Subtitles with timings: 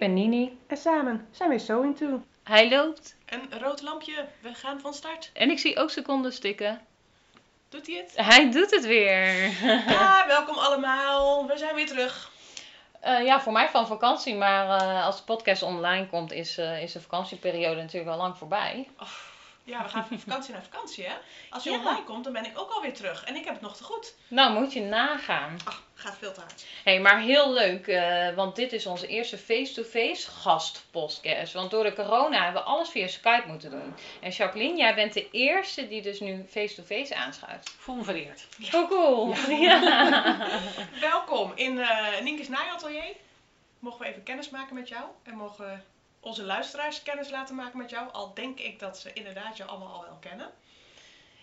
[0.00, 0.58] ben Nini.
[0.66, 2.22] en samen zijn we Sewing To.
[2.42, 3.16] Hij loopt.
[3.26, 5.30] Een rood lampje, we gaan van start.
[5.32, 6.80] En ik zie ook seconden stikken.
[7.68, 8.12] Doet hij het?
[8.14, 9.50] Hij doet het weer.
[9.88, 11.46] Ja, welkom allemaal.
[11.46, 12.30] We zijn weer terug.
[13.00, 14.34] Eh, ja, voor mij van vakantie.
[14.34, 18.36] Maar eh, als de podcast online komt, is, eh, is de vakantieperiode natuurlijk al lang
[18.36, 18.88] voorbij.
[19.70, 21.14] Ja, we gaan van vakantie naar vakantie, hè?
[21.50, 21.76] Als je Ja.
[21.78, 23.24] online komt, dan ben ik ook alweer terug.
[23.24, 24.14] En ik heb het nog te goed.
[24.28, 25.56] Nou, moet je nagaan.
[25.64, 26.64] Ach, gaat veel te hard.
[26.84, 27.86] hey, maar heel leuk.
[27.86, 31.52] eh, want dit is onze eerste face-to-face gastpodcast.
[31.52, 33.94] Want door de corona hebben we alles via Skype moeten doen.
[34.20, 37.70] En Jacqueline, jij bent de eerste die dus nu face-to-face aanschuift.
[37.78, 38.46] Voel me vereerd.
[38.62, 39.34] Zo cool.
[39.48, 40.36] Ja.
[41.00, 43.12] Welkom in eh Nienke's naaiatelier.
[43.78, 45.04] Mogen we even kennis maken met jou.
[45.22, 45.76] En mogen we
[46.20, 48.08] onze luisteraars kennis laten maken met jou.
[48.12, 50.50] Al denk ik dat ze inderdaad jou allemaal al wel kennen.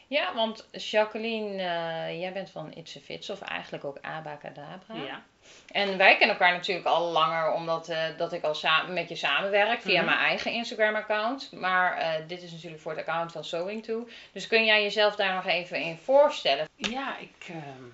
[0.10, 4.96] Ja, want Jacqueline, eh, jij bent van It's a Fits of eigenlijk ook Abacadabra.
[4.96, 5.24] Ja.
[5.72, 9.16] En wij kennen elkaar natuurlijk al langer, omdat eh, dat ik al samen met je
[9.16, 10.06] samenwerk via Mhm.
[10.06, 11.52] mijn eigen Instagram-account.
[11.52, 14.08] Maar eh, dit is natuurlijk voor het account van Sewing To.
[14.32, 16.68] Dus kun jij jezelf daar nog even in voorstellen?
[16.76, 17.86] Ja, ik ehm,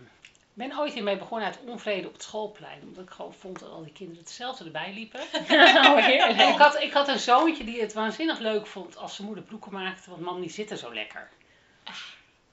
[0.54, 2.82] ben ooit hiermee begonnen uit onvrede op het schoolplein.
[2.84, 5.20] Omdat ik gewoon vond dat al die kinderen hetzelfde erbij liepen.
[5.90, 6.08] oh.
[6.08, 9.46] En ik had, ik had een zoontje die het waanzinnig leuk vond als zijn moeder
[9.46, 10.10] broeken maakte.
[10.10, 11.30] Want mam die zitten zo lekker.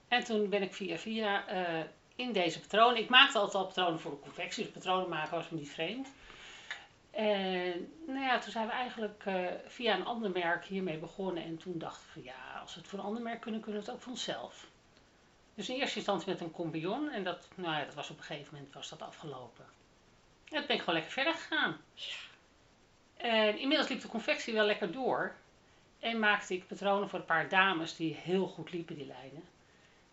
[0.09, 1.85] En toen ben ik via via eh,
[2.17, 3.03] in deze patronen.
[3.03, 4.65] Ik maakte altijd al patronen voor de confectie.
[4.65, 6.09] Dus patronen maken was me niet vreemd.
[7.11, 11.45] En nou ja, toen zijn we eigenlijk eh, via een ander merk hiermee begonnen.
[11.45, 13.81] En toen dachten we van ja, als we het voor een ander merk kunnen, kunnen
[13.81, 14.70] we het ook voor onszelf.
[15.55, 17.11] Dus in eerste instantie met een compagnon.
[17.11, 19.65] En dat, nou ja, dat was op een gegeven moment was dat afgelopen.
[19.65, 21.77] En toen ben ik gewoon lekker verder gegaan.
[23.17, 25.35] En inmiddels liep de confectie wel lekker door.
[25.99, 29.43] En maakte ik patronen voor een paar dames die heel goed liepen, die lijnen.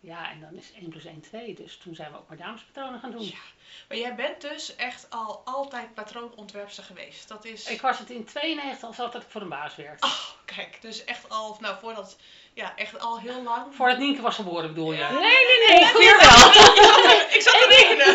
[0.00, 1.54] Ja, en dan is 1 plus 1 2.
[1.54, 3.24] Dus toen zijn we ook maar damespatronen gaan doen.
[3.24, 3.42] Ja.
[3.88, 7.28] Maar jij bent dus echt al altijd patroonontwerpster geweest.
[7.28, 7.66] Dat is...
[7.66, 10.06] Ik was het in 92 al zo dat ik voor een baas werkte.
[10.06, 10.78] Oh, kijk.
[10.80, 12.16] Dus echt al, nou voordat,
[12.52, 13.74] ja, echt al heel lang.
[13.74, 14.98] Voordat Nienke was geboren bedoel je?
[14.98, 15.10] Ja.
[15.10, 16.48] Nee, nee, nee, ongeveer wel.
[17.36, 18.14] ik zat te rekenen.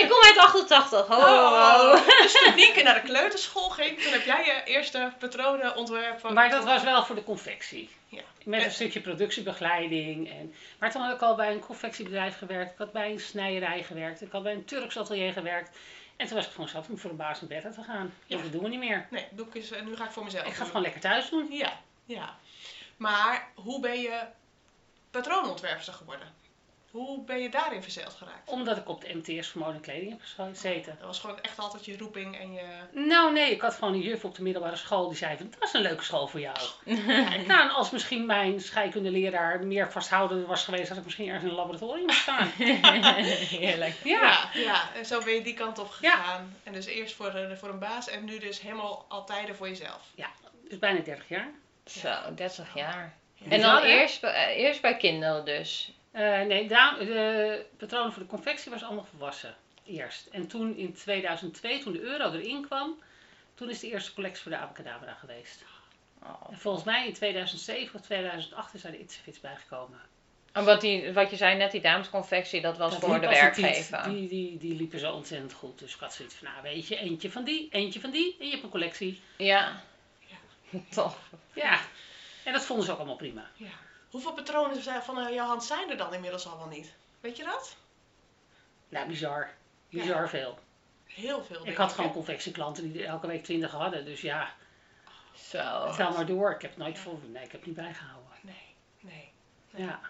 [0.00, 1.06] ik kom uit 88.
[1.06, 1.92] Ho, ho.
[1.92, 6.34] Oh, dus toen Nienke naar de kleuterschool ging, toen heb jij je eerste patronen ontwerpen.
[6.34, 7.98] Maar dat was wel voor de confectie.
[8.10, 8.22] Ja.
[8.44, 10.30] Met En- een stukje productiebegeleiding.
[10.30, 12.72] En, maar toen had ik al bij een confectiebedrijf gewerkt.
[12.72, 14.20] Ik had bij een snijerij gewerkt.
[14.22, 15.78] Ik had bij een Turks atelier gewerkt.
[16.16, 18.14] En toen was ik gewoon zelf om voor de baas naar bed te gaan.
[18.26, 18.36] Ja.
[18.42, 19.06] Dat doen we niet meer.
[19.10, 20.46] Nee, doe ik eens, eh, nu ga ik voor mezelf.
[20.46, 21.52] Ik ga het gewoon lekker thuis doen.
[21.52, 22.36] Ja, ja.
[22.96, 24.20] Maar hoe ben je
[25.10, 26.34] patroonontwerpster geworden?
[26.90, 28.48] Hoe ben je daarin verzeild geraakt?
[28.50, 30.96] Omdat ik op de MTS voor mode en kleding heb gezeten.
[30.98, 32.62] Dat was gewoon echt altijd je roeping en je...
[32.92, 35.62] Nou nee, ik had gewoon een juf op de middelbare school die zei van, dat
[35.68, 36.56] is een leuke school voor jou.
[37.46, 41.50] nou, en als misschien mijn scheikundeleraar meer vasthoudend was geweest, had ik misschien ergens in
[41.50, 42.48] een laboratorium gestaan.
[43.60, 43.94] Heerlijk.
[44.04, 44.50] Ja.
[44.54, 44.82] ja.
[44.94, 46.10] En zo ben je die kant op Ja.
[46.16, 46.56] gegaan.
[46.62, 50.00] En dus eerst voor, een- voor een baas en nu dus helemaal altijd voor jezelf.
[50.68, 51.48] Dus bijna 30 jaar.
[51.86, 53.14] Zo, 30 jaar.
[53.34, 53.50] Ja.
[53.50, 55.92] En dan eerst, bij- eh, eerst bij kinderen dus.
[56.10, 59.54] Eh, nee, da- de patronen voor de confectie was allemaal volwassen.
[59.84, 60.26] Eerst.
[60.26, 62.98] En toen in 2002, toen de euro erin kwam,
[63.54, 65.64] toen is de eerste collectie voor de Abacadabra geweest.
[66.22, 66.50] Oh.
[66.50, 70.00] En volgens mij in 2007 of 2008 is daar de Itzefits bijgekomen.
[70.52, 74.02] En wat, die, wat je zei net, die damesconfectie, dat was Dat voor de werkgever.
[74.10, 75.78] Die, die, die liepen zo ontzettend goed.
[75.78, 78.36] Dus ik had zoiets van, nou weet je, eentje van die, eentje van die.
[78.38, 79.20] En je hebt een collectie.
[79.36, 79.82] Ja.
[80.90, 81.30] Tof.
[81.52, 81.80] Ja.
[82.44, 83.50] En dat vonden ze ook allemaal prima.
[83.56, 83.68] Ja.
[84.10, 86.94] Hoeveel patronen zijn- van eh, jouw hand zijn er dan inmiddels al wel niet?
[87.20, 87.76] Weet je dat?
[88.88, 89.50] Nou, bizar.
[89.90, 90.58] Bizar veel.
[91.04, 91.66] Heel veel.
[91.66, 92.12] Ik had gewoon hè?
[92.12, 94.04] confectieklanten die er elke week 20 hadden.
[94.04, 94.50] Dus ja,
[95.34, 95.92] Zo.
[95.96, 96.50] tel maar door.
[96.50, 97.18] Ik heb het nooit voor.
[97.26, 98.30] Nee, ik heb het niet bijgehouden.
[98.40, 99.32] Nee, nee.
[99.70, 100.00] Ja.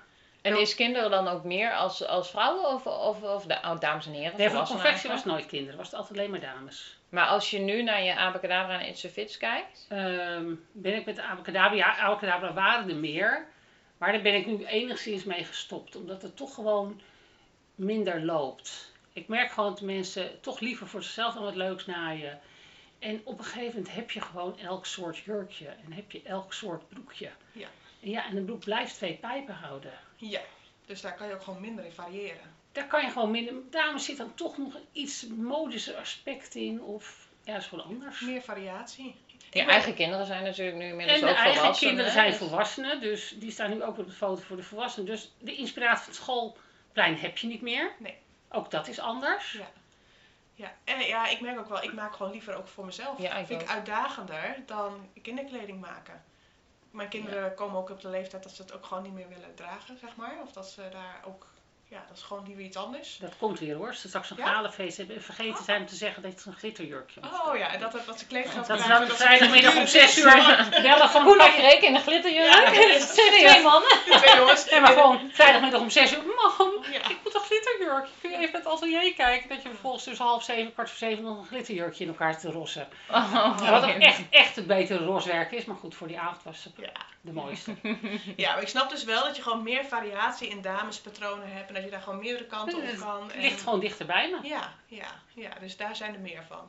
[0.42, 4.12] En is kinderen dan ook meer als, als vrouwen of, of, of oh, dames en
[4.12, 4.38] heren?
[4.38, 5.76] Nee, voor confectie was het nooit kinderen.
[5.76, 6.98] Was het altijd alleen maar dames.
[7.08, 9.86] Maar als je nu naar je Abacadabra en It's a Fits kijkt.
[9.88, 11.76] Ehm, ben ik met de Abacadabra.
[11.76, 13.46] Ja, Abacadabra waren er meer.
[14.00, 15.96] Maar daar ben ik nu enigszins mee gestopt.
[15.96, 17.00] Omdat het toch gewoon
[17.74, 18.92] minder loopt.
[19.12, 22.40] Ik merk gewoon dat mensen toch liever voor zichzelf dan wat leuks naaien.
[22.98, 25.66] En op een gegeven moment heb je gewoon elk soort jurkje.
[25.66, 27.30] En heb je elk soort broekje.
[27.52, 27.68] Ja.
[28.00, 29.92] En ja, en een broek blijft twee pijpen houden.
[30.16, 30.40] Ja.
[30.86, 32.54] Dus daar kan je ook gewoon minder in variëren.
[32.72, 33.54] Daar kan je gewoon minder.
[33.70, 36.82] Daarom zit dan toch nog iets modischer aspect in.
[36.82, 38.20] Of ja, dat is gewoon anders.
[38.20, 39.14] Meer variatie.
[39.50, 43.34] Je eigen kinderen zijn natuurlijk nu inmiddels En de ook eigen kinderen zijn volwassenen, dus
[43.36, 45.06] die staan nu ook op de foto voor de volwassenen.
[45.06, 47.92] Dus de inspiratie van het schoolplein heb je niet meer.
[47.98, 48.16] Nee.
[48.50, 49.52] Ook dat is anders.
[49.52, 49.70] Ja.
[50.54, 53.18] Ja, en ja, ik merk ook wel, ik maak gewoon liever ook voor mezelf.
[53.18, 56.24] Ja, ik vind ik uitdagender dan kinderkleding maken.
[56.90, 59.54] Mijn kinderen komen ook op de leeftijd dat ze het ook gewoon niet meer willen
[59.54, 60.36] dragen, zeg maar.
[60.42, 61.46] Of dat ze daar ook
[61.90, 63.16] Ja, dat is gewoon liever iets anders.
[63.20, 63.94] Dat komt weer hoor.
[63.94, 64.46] Ze straks een Ja?
[64.46, 67.72] galenfeest hebben en vergeten zijn om te zeggen dat het een glitterjurkje moet Oh ja,
[67.72, 71.24] en dat, dat ze kleedgeld Dat is dan vrijdagmiddag om een 6 uur bellen van
[71.24, 72.52] nog je- rekenen in de glitterjurk.
[72.52, 72.70] Ja.
[73.14, 73.90] Twee mannen.
[74.20, 74.70] Twee jongens.
[74.70, 76.18] Nee, maar gewoon vrijdagmiddag om 6 uur.
[76.58, 77.08] Mam, Ja.
[77.08, 78.08] ik moet een glitterjurk.
[78.20, 80.98] Kun je even met het atelier kijken dat je vervolgens tussen half zeven, kwart voor
[80.98, 82.88] zeven nog een glitterjurkje in elkaar te rossen.
[83.10, 86.64] Oh, Wat ook echt, echt het betere roswerk is, maar goed, voor die avond was
[86.64, 86.92] het Ja.
[87.20, 87.74] de mooiste.
[88.36, 91.79] ja, maar ik snap dus wel dat je gewoon meer variatie in damespatronen hebt en
[91.80, 93.22] dat je daar gewoon meerdere kanten op kan.
[93.22, 93.40] Het En...
[93.40, 94.48] ligt gewoon dichter bij me.
[94.48, 96.68] Ja, ja, ja, dus daar zijn er meer van.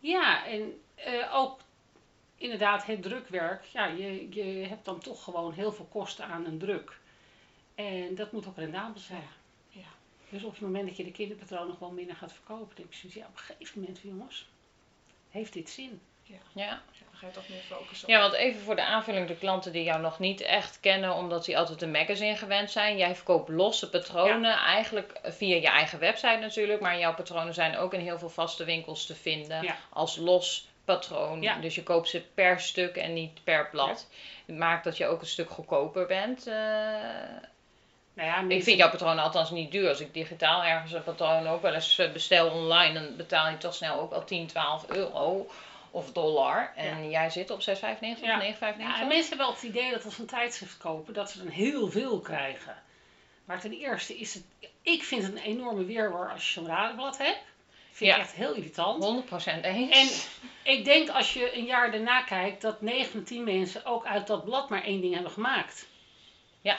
[0.00, 1.60] Ja, en eh, ook
[2.36, 3.64] inderdaad het drukwerk.
[3.64, 7.00] Ja, je, je hebt dan toch gewoon heel veel kosten aan een druk.
[7.74, 9.28] En dat moet ook rendabel zijn.
[9.68, 9.88] Ja.
[10.28, 13.18] Dus op het moment dat je de kinderpatronen gewoon minder gaat verkopen, denk ik zoiets,
[13.18, 14.48] ja, op een gegeven moment, jongens,
[15.30, 16.00] heeft dit zin?
[16.22, 16.38] Ja.
[16.52, 16.82] Ja,
[17.22, 18.14] ga je toch meer focussen op.
[18.14, 21.44] ja, want even voor de aanvulling, de klanten die jou nog niet echt kennen, omdat
[21.44, 22.96] die altijd een magazine gewend zijn.
[22.96, 27.94] Jij verkoopt losse patronen, eigenlijk via je eigen website natuurlijk, maar jouw patronen zijn ook
[27.94, 29.76] in heel veel vaste winkels te vinden Ja.
[29.90, 31.42] als los patroon.
[31.42, 31.56] Ja.
[31.56, 34.06] Dus je koopt ze per stuk en niet per blad.
[34.46, 36.46] Het maakt dat je ook een stuk goedkoper bent.
[36.46, 36.54] eh,
[38.14, 39.88] Nou ja, Ik vind jouw patronen althans niet duur.
[39.88, 43.56] Als ik digitaal ergens een patroon ook wel eens eh, bestel online, dan betaal je
[43.58, 45.46] toch snel ook al 10, 12 euro
[45.92, 46.72] of dollar.
[46.76, 47.64] En jij zit op 6,95
[48.22, 48.36] Ja.
[48.36, 48.58] of 9,95?
[48.78, 51.38] Ja, en mensen hebben wel het idee dat als ze een tijdschrift kopen, dat ze
[51.38, 52.82] dan heel veel krijgen.
[53.44, 54.44] Maar ten eerste is het,
[54.82, 57.38] ik vind het een enorme weerwar als je zo'n radenblad hebt.
[57.90, 58.16] Vind Ja.
[58.16, 59.02] ik echt heel irritant.
[59.04, 60.28] 100% eens.
[60.64, 64.06] En ik denk als je een jaar daarna kijkt, dat 9 van 10 mensen ook
[64.06, 65.86] uit dat blad maar één ding hebben gemaakt.
[66.60, 66.78] Ja,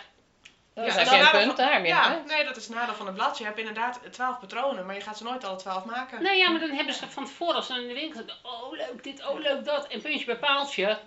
[0.73, 3.37] dat is een nadeel punt, van- Ja, nee, dat is het nadeel van het blad.
[3.37, 6.23] Je hebt inderdaad 12 patronen, maar je gaat ze nooit alle 12 maken.
[6.23, 8.71] Nee, ja, maar dan hebben ze van tevoren, als ze in de winkel zitten, oh
[8.71, 9.87] leuk dit, oh leuk dat.
[9.87, 10.99] En puntje bij paaltje,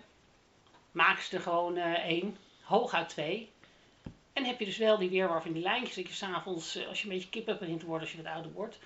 [0.93, 3.51] maken ze er gewoon eh, één, hooguit twee.
[4.33, 7.03] En heb je dus wel die weerwar van die lijntjes, dat je s'avonds, eh, als
[7.03, 8.79] je een beetje kip begint te worden als je wat ouder wordt.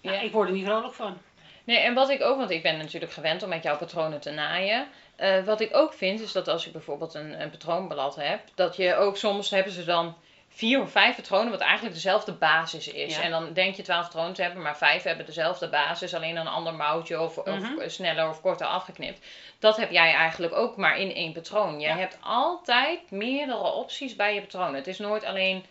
[0.00, 0.22] Nou, Ja.
[0.22, 1.18] ik word er niet vrolijk van.
[1.64, 4.30] Nee, en wat ik ook, want ik ben natuurlijk gewend om met jouw patronen te
[4.30, 4.88] naaien.
[5.20, 8.76] Eh, wat ik ook vind, is dat als je bijvoorbeeld een, een patroonblad hebt, dat
[8.76, 10.16] je ook soms hebben ze dan
[10.48, 13.16] vier of vijf patronen, wat eigenlijk dezelfde basis is.
[13.16, 13.22] Ja.
[13.22, 16.46] En dan denk je twaalf patronen te hebben, maar vijf hebben dezelfde basis, alleen een
[16.48, 17.76] ander mouwtje of, Mhm.
[17.76, 19.26] of sneller of korter afgeknipt.
[19.58, 21.80] Dat heb jij eigenlijk ook maar in één patroon.
[21.80, 21.96] Jij Ja.
[21.96, 24.74] hebt altijd meerdere opties bij je patronen.
[24.74, 25.64] Het is nooit alleen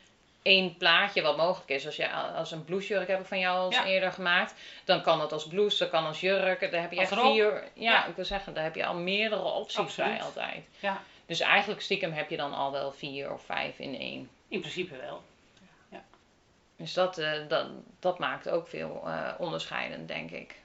[0.49, 1.85] één plaatje wat mogelijk is.
[1.85, 3.85] Als je als een blouseurk heb ik van jou al Ja.
[3.85, 4.53] eerder gemaakt,
[4.85, 6.71] dan kan dat als blouse, dat kan als jurk.
[6.71, 7.31] Daar heb je Als echt rok.
[7.33, 7.53] vier.
[7.73, 8.05] Ja, Ja.
[8.05, 10.11] ik wil zeggen, daar heb je al meerdere opties Absoluut.
[10.17, 10.63] bij altijd.
[10.79, 14.29] Ja, Dus eigenlijk stiekem heb je dan al wel vier of vijf in één.
[14.47, 15.21] in principe wel.
[16.75, 17.67] Dus dat, eh, dat,
[17.99, 20.55] dat maakt ook veel eh, onderscheidend, denk ik.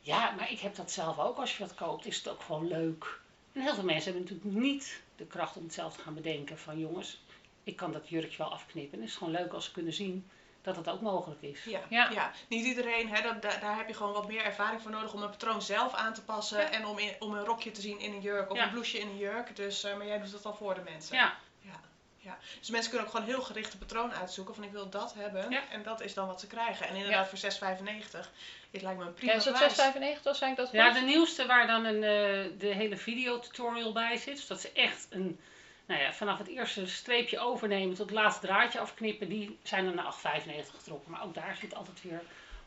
[0.00, 1.38] Ja, maar ik heb dat zelf ook.
[1.38, 3.18] Als je wat koopt, is het ook gewoon leuk.
[3.52, 6.58] En heel veel mensen hebben natuurlijk niet de kracht om het zelf te gaan bedenken.
[6.58, 7.18] Van jongens,
[7.68, 8.92] ik kan dat jurkje wel afknippen.
[8.94, 10.30] En het is gewoon leuk als ze kunnen zien
[10.62, 11.64] dat het ook mogelijk is.
[11.64, 12.10] Ja, Ja.
[12.10, 12.32] ja.
[12.48, 15.22] niet iedereen, hè, dat, daar, daar heb je gewoon wat meer ervaring voor nodig om
[15.22, 16.60] een patroon zelf aan te passen.
[16.60, 16.70] Ja.
[16.70, 18.64] En om, in, om een rokje te zien in een jurk of Ja.
[18.64, 19.56] een blouseje in een jurk.
[19.56, 21.16] Dus, eh, maar jij doet dat al voor de mensen.
[21.16, 21.80] Ja, Ja,
[22.16, 22.38] ja.
[22.58, 25.50] Dus mensen kunnen ook gewoon heel gericht een patroon uitzoeken van ik wil dat hebben.
[25.50, 25.62] Ja.
[25.70, 26.88] En dat is dan wat ze krijgen.
[26.88, 28.30] En inderdaad voor 6,95
[28.70, 29.76] is lijkt me een prima Ja, is het prijs.
[30.18, 30.76] 6,95 of zei ik dat goed?
[30.76, 34.36] ja de nieuwste waar dan een, eh, de hele videotutorial bij zit.
[34.36, 35.40] Dus dat ze echt een,
[35.88, 39.28] nou ja, vanaf het eerste streepje overnemen tot het laatste draadje afknippen.
[39.28, 41.10] Die zijn dan naar 8,95 getrokken.
[41.10, 42.20] Maar ook daar zit altijd weer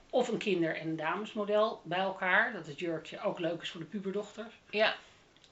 [0.09, 2.53] of een kinder- en damesmodel bij elkaar.
[2.53, 4.53] Dat het jurkje ook leuk is voor de puberdochters.
[4.69, 4.95] Ja,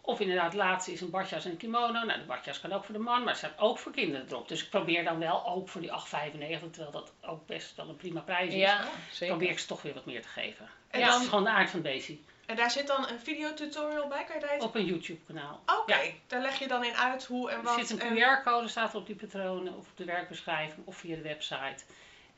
[0.02, 2.04] Of inderdaad, het laatste is een badjas en een kimono.
[2.04, 4.48] Nou, de badjas kan ook voor de man, maar het staat ook voor kinderen erop.
[4.48, 7.96] Dus ik probeer dan wel ook voor die 8,95, terwijl dat ook best wel een
[7.96, 8.60] prima prijs is.
[8.60, 8.84] ja
[9.30, 10.70] Probeer ik ze toch weer wat meer te geven.
[10.90, 11.06] En, Ja.
[11.10, 12.18] Dat is gewoon de aard van het beestje.
[12.50, 14.66] En daar zit dan een videotutorial bij, kan je daar iets...
[14.66, 15.62] Op een YouTube kanaal.
[15.80, 16.12] Oké, Ja.
[16.28, 17.88] daar leg je dan in uit hoe en Er wat.
[17.88, 21.16] zit een en- QR-code, staat er op die patronen, of op de werkbeschrijving, of via
[21.16, 21.84] de website.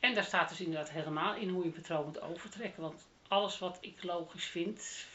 [0.00, 2.82] En daar staat dus inderdaad helemaal in hoe je een patroon moet overtrekken.
[2.82, 5.06] Want alles wat ik logisch vind,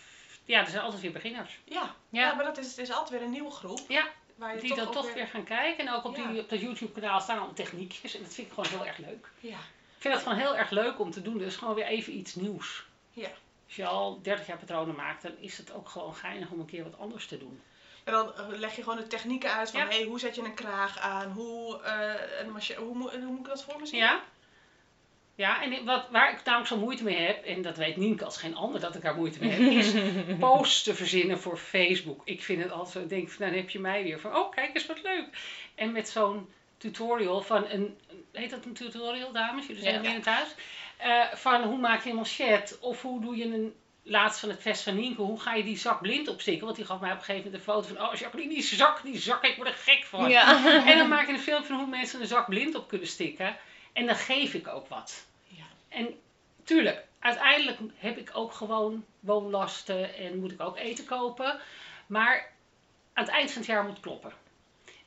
[0.45, 1.59] ja, er zijn altijd weer beginners.
[1.63, 2.21] Ja, ja.
[2.27, 2.33] Ja.
[2.33, 3.79] maar dat is, het is altijd weer een nieuwe groep.
[3.87, 5.87] Ja, Waar je die toch dan toch weer gaan kijken.
[5.87, 6.27] En ook op, Ja.
[6.27, 8.15] die, op dat YouTube-kanaal staan al techniekjes.
[8.15, 9.29] En dat vind ik gewoon heel erg leuk.
[9.39, 9.57] Ja,
[9.95, 11.37] Ik vind het gewoon heel erg leuk om te doen.
[11.37, 12.85] Dus gewoon weer even iets nieuws.
[13.11, 13.29] ja.
[13.67, 16.65] Als je al 30 jaar patronen maakt, dan is het ook gewoon geinig om een
[16.65, 17.61] keer wat anders te doen.
[18.03, 19.87] En dan eh, leg je gewoon de technieken uit van Ja.
[19.87, 23.45] hey, hoe zet je een kraag aan, hoe, eh, een hoe, moet- hoe moet ik
[23.45, 23.99] dat voor me zien?
[23.99, 24.21] Ja?
[25.35, 28.37] Ja, en wat, waar ik namelijk zo moeite mee heb, en dat weet Nienke als
[28.37, 29.93] geen ander dat ik daar moeite mee heb, is
[30.39, 32.21] posts te verzinnen voor Facebook.
[32.25, 34.51] Ik vind het altijd zo, ik denk, nou, dan heb je mij weer van, oh
[34.51, 35.25] kijk eens wat leuk.
[35.75, 37.97] En met zo'n tutorial van een,
[38.31, 39.67] heet dat een tutorial dames?
[39.67, 40.01] Jullie zijn Ja.
[40.01, 40.55] weer in thuis.
[40.97, 44.61] Eh, van hoe maak je een manchet of hoe doe je een laatst van het
[44.61, 46.65] vest van Nienke, hoe ga je die zak blind opstikken?
[46.65, 49.03] Want die gaf mij op een gegeven moment een foto van, oh Jacqueline, die zak,
[49.03, 50.29] die zak, ik word er gek van.
[50.29, 50.65] Ja.
[50.85, 53.57] En dan maak ik een filmpje van hoe mensen een zak blind op kunnen stikken.
[53.93, 55.25] En dan geef ik ook wat.
[55.47, 55.63] Ja.
[55.89, 56.19] En
[56.63, 61.59] tuurlijk, uiteindelijk heb ik ook gewoon woonlasten en moet ik ook eten kopen.
[62.07, 62.51] Maar
[63.13, 64.31] aan het eind van het jaar moet het kloppen.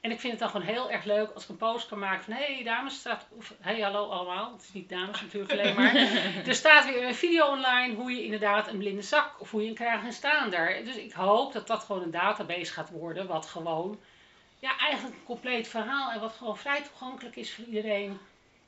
[0.00, 2.24] En ik vind het dan gewoon heel erg leuk als ik een post kan maken
[2.24, 2.32] van...
[2.32, 3.26] Hé hey, dames, staat...
[3.30, 4.52] Of, hey, hallo allemaal.
[4.52, 5.94] Het is niet dames natuurlijk alleen maar.
[6.46, 9.40] er staat weer een video online hoe je inderdaad een blinde zak...
[9.40, 10.84] Of hoe je een krijgt en staander.
[10.84, 13.26] Dus ik hoop dat dat gewoon een database gaat worden.
[13.26, 14.00] Wat gewoon...
[14.58, 16.10] Ja, eigenlijk een compleet verhaal.
[16.10, 18.18] En wat gewoon vrij toegankelijk is voor iedereen.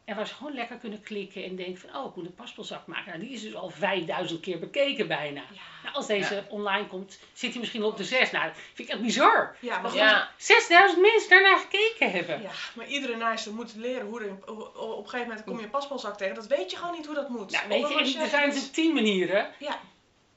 [0.05, 1.97] En waar ze gewoon lekker kunnen klikken en denken van...
[2.01, 3.07] Oh, ik moet een paspoelzak maken.
[3.07, 5.43] Nou, die is dus al 5000 keer bekeken bijna.
[5.83, 8.31] Nou, als deze online komt, zit hij misschien op de 6.
[8.31, 9.57] Nou, dat vind ik echt bizar.
[9.61, 10.31] Ja, maar goed, Ja.
[10.37, 12.43] 6000 mensen daarnaar gekeken hebben.
[12.43, 15.65] Ja, maar iedere naaister moet leren hoe er, hoe- op een gegeven moment kom je
[15.65, 16.35] een paspoelzak tegen.
[16.35, 17.51] Dat weet je gewoon niet hoe dat moet.
[17.51, 19.51] Nou, weet je, en er zijn natuurlijk tien manieren.
[19.59, 19.79] Ja,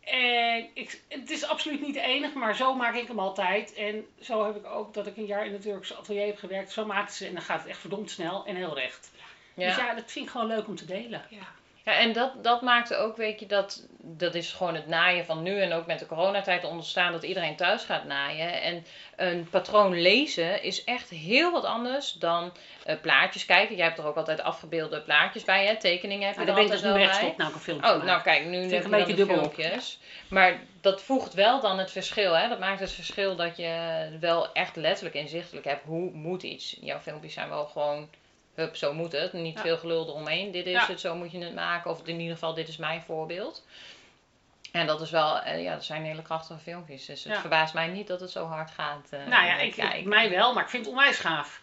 [0.01, 3.73] En ik, het is absoluut niet de enige, maar zo maak ik hem altijd.
[3.73, 6.71] En zo heb ik ook dat ik een jaar in het Turkse atelier heb gewerkt.
[6.71, 9.11] Zo maakten ze en dan gaat het echt verdomd snel en heel recht.
[9.55, 9.85] Dus Ja.
[9.85, 11.21] ja, dat vind ik gewoon leuk om te delen.
[11.29, 11.53] ja.
[11.85, 15.43] Ja, en dat, dat maakte ook, weet je, dat, dat is gewoon het naaien van
[15.43, 18.61] nu en ook met de coronatijd ontstaan dat iedereen thuis gaat naaien.
[18.61, 18.85] En
[19.15, 22.53] een patroon lezen is echt heel wat anders dan
[22.85, 23.75] eh, plaatjes kijken.
[23.75, 25.77] Jij hebt er ook altijd afgebeelde plaatjes bij, hè?
[25.77, 27.33] Tekeningen heb je Nou, er dus altijd nu wel bij.
[27.37, 29.99] nou een filmpje Oh, nou kijk, nu heb ik je een dan beetje dubbel filmpjes.
[30.27, 32.47] Maar dat voegt wel dan het verschil, hè?
[32.49, 36.77] Dat maakt het verschil dat je wel echt letterlijk inzichtelijk hebt hoe moet iets.
[36.81, 38.09] Jouw filmpjes zijn wel gewoon,
[38.55, 39.33] hup, zo moet het.
[39.33, 39.61] Niet Ja.
[39.61, 40.51] veel gelul eromheen.
[40.51, 40.85] Dit is Ja.
[40.87, 41.91] het, zo moet je het maken.
[41.91, 43.65] Of in ieder geval, dit is mijn voorbeeld.
[44.71, 47.05] En dat is wel, eh, ja, dat zijn hele krachtige filmpjes.
[47.05, 47.39] Dus het Ja.
[47.39, 49.07] verbaast mij niet dat het zo hard gaat.
[49.09, 50.09] eh, Nou ja, ik, kijken.
[50.09, 51.59] mij wel, maar ik vind het onwijs gaaf.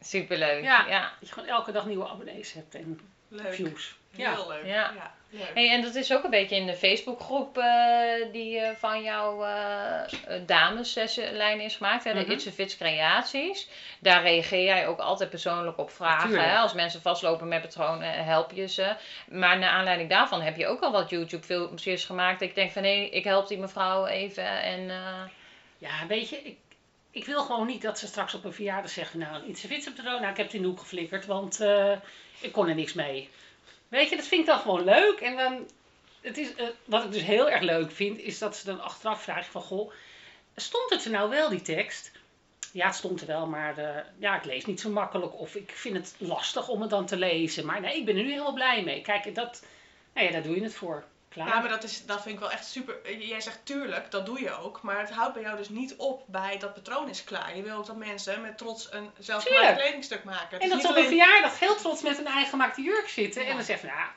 [0.00, 0.62] Superleuk.
[0.62, 0.86] Ja.
[0.88, 1.00] ja.
[1.20, 3.54] Dat je gewoon elke dag nieuwe abonnees hebt en Leuk.
[3.54, 3.98] views.
[4.10, 4.34] Ja.
[4.34, 4.66] Heel leuk.
[4.66, 5.12] Ja.
[5.32, 5.50] Leuk.
[5.54, 9.44] Hey, en dat is ook een beetje in de Facebookgroep eh, die eh, van jouw
[9.44, 10.02] eh
[10.46, 12.30] dameslijn is gemaakt, hè, de Mhm.
[12.30, 13.68] It's a Fits Creaties.
[14.00, 16.42] Daar reageer jij ook altijd persoonlijk op vragen.
[16.50, 16.56] Hè?
[16.58, 18.94] Als mensen vastlopen met patronen, help je ze.
[19.28, 22.40] Maar naar aanleiding daarvan heb je ook al wat YouTube filmpjes gemaakt.
[22.40, 24.62] Dat ik denk van hé, ik help die mevrouw even.
[24.62, 25.22] En, eh,
[25.78, 26.56] Ja, weet je, ik,
[27.10, 30.20] ik wil gewoon niet dat ze straks op een verjaardag zeggen, nou, iets fietsen patroon,
[30.20, 31.92] nou, ik heb het in de hoek geflikkerd, want eh,
[32.40, 33.28] ik kon er niks mee.
[33.90, 35.20] Weet je, dat vind ik dan gewoon leuk.
[35.20, 35.68] En dan,
[36.20, 39.22] het is, eh, wat ik dus heel erg leuk vind, is dat ze dan achteraf
[39.22, 39.92] vragen van, goh,
[40.56, 42.12] stond het er nou wel, die tekst?
[42.72, 45.38] Ja, het stond er wel, maar eh, ja, ik lees niet zo makkelijk.
[45.40, 47.66] Of ik vind het lastig om het dan te lezen.
[47.66, 49.02] Maar nee, ik ben er nu helemaal blij mee.
[49.02, 49.62] Kijk, dat,
[50.14, 51.04] nou ja, daar doe je het voor.
[51.30, 51.48] Klaar.
[51.48, 53.16] Ja, maar dat, is, dat vind ik wel echt super.
[53.18, 54.82] Jij zegt tuurlijk, dat doe je ook.
[54.82, 57.56] Maar het houdt bij jou dus niet op bij dat patroon is klaar.
[57.56, 60.48] Je wil ook dat mensen met trots een zelfgemaakt kledingstuk maken.
[60.50, 63.42] Het En dat ze op een verjaardag heel trots met een eigen gemaakte jurk zitten.
[63.42, 63.48] Ja.
[63.48, 64.12] En dan zeggen ja,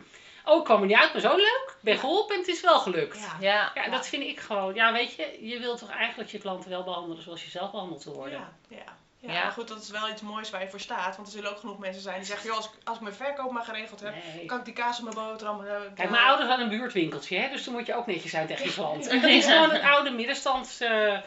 [0.45, 1.77] oh, ik kwam er niet uit, maar zo leuk.
[1.81, 3.19] Ben geholpen en het is wel gelukt.
[3.19, 3.37] Ja.
[3.39, 3.71] Ja.
[3.83, 3.89] ja.
[3.89, 4.73] dat vind ik gewoon.
[4.73, 8.03] Ja, weet je, je wilt toch eigenlijk je klanten wel behandelen zoals je zelf behandeld
[8.03, 8.39] wil worden.
[8.39, 8.97] Ja, ja.
[9.25, 9.43] Ja, Ja.
[9.43, 11.15] maar goed, dat is wel iets moois waar je voor staat.
[11.15, 13.15] Want er zullen ook genoeg mensen zijn die zeggen: joh, als ik, als ik mijn
[13.15, 14.45] verkoop maar geregeld heb, Nee.
[14.45, 15.65] kan ik die kaas op mijn boterham.
[15.65, 18.31] eh, Kijk, eh, mijn ouders hadden een buurtwinkeltje, hè, dus dan moet je ook netjes
[18.31, 19.07] zijn tegen je klant.
[19.07, 21.21] En dat is gewoon het oude middenstandsgevoel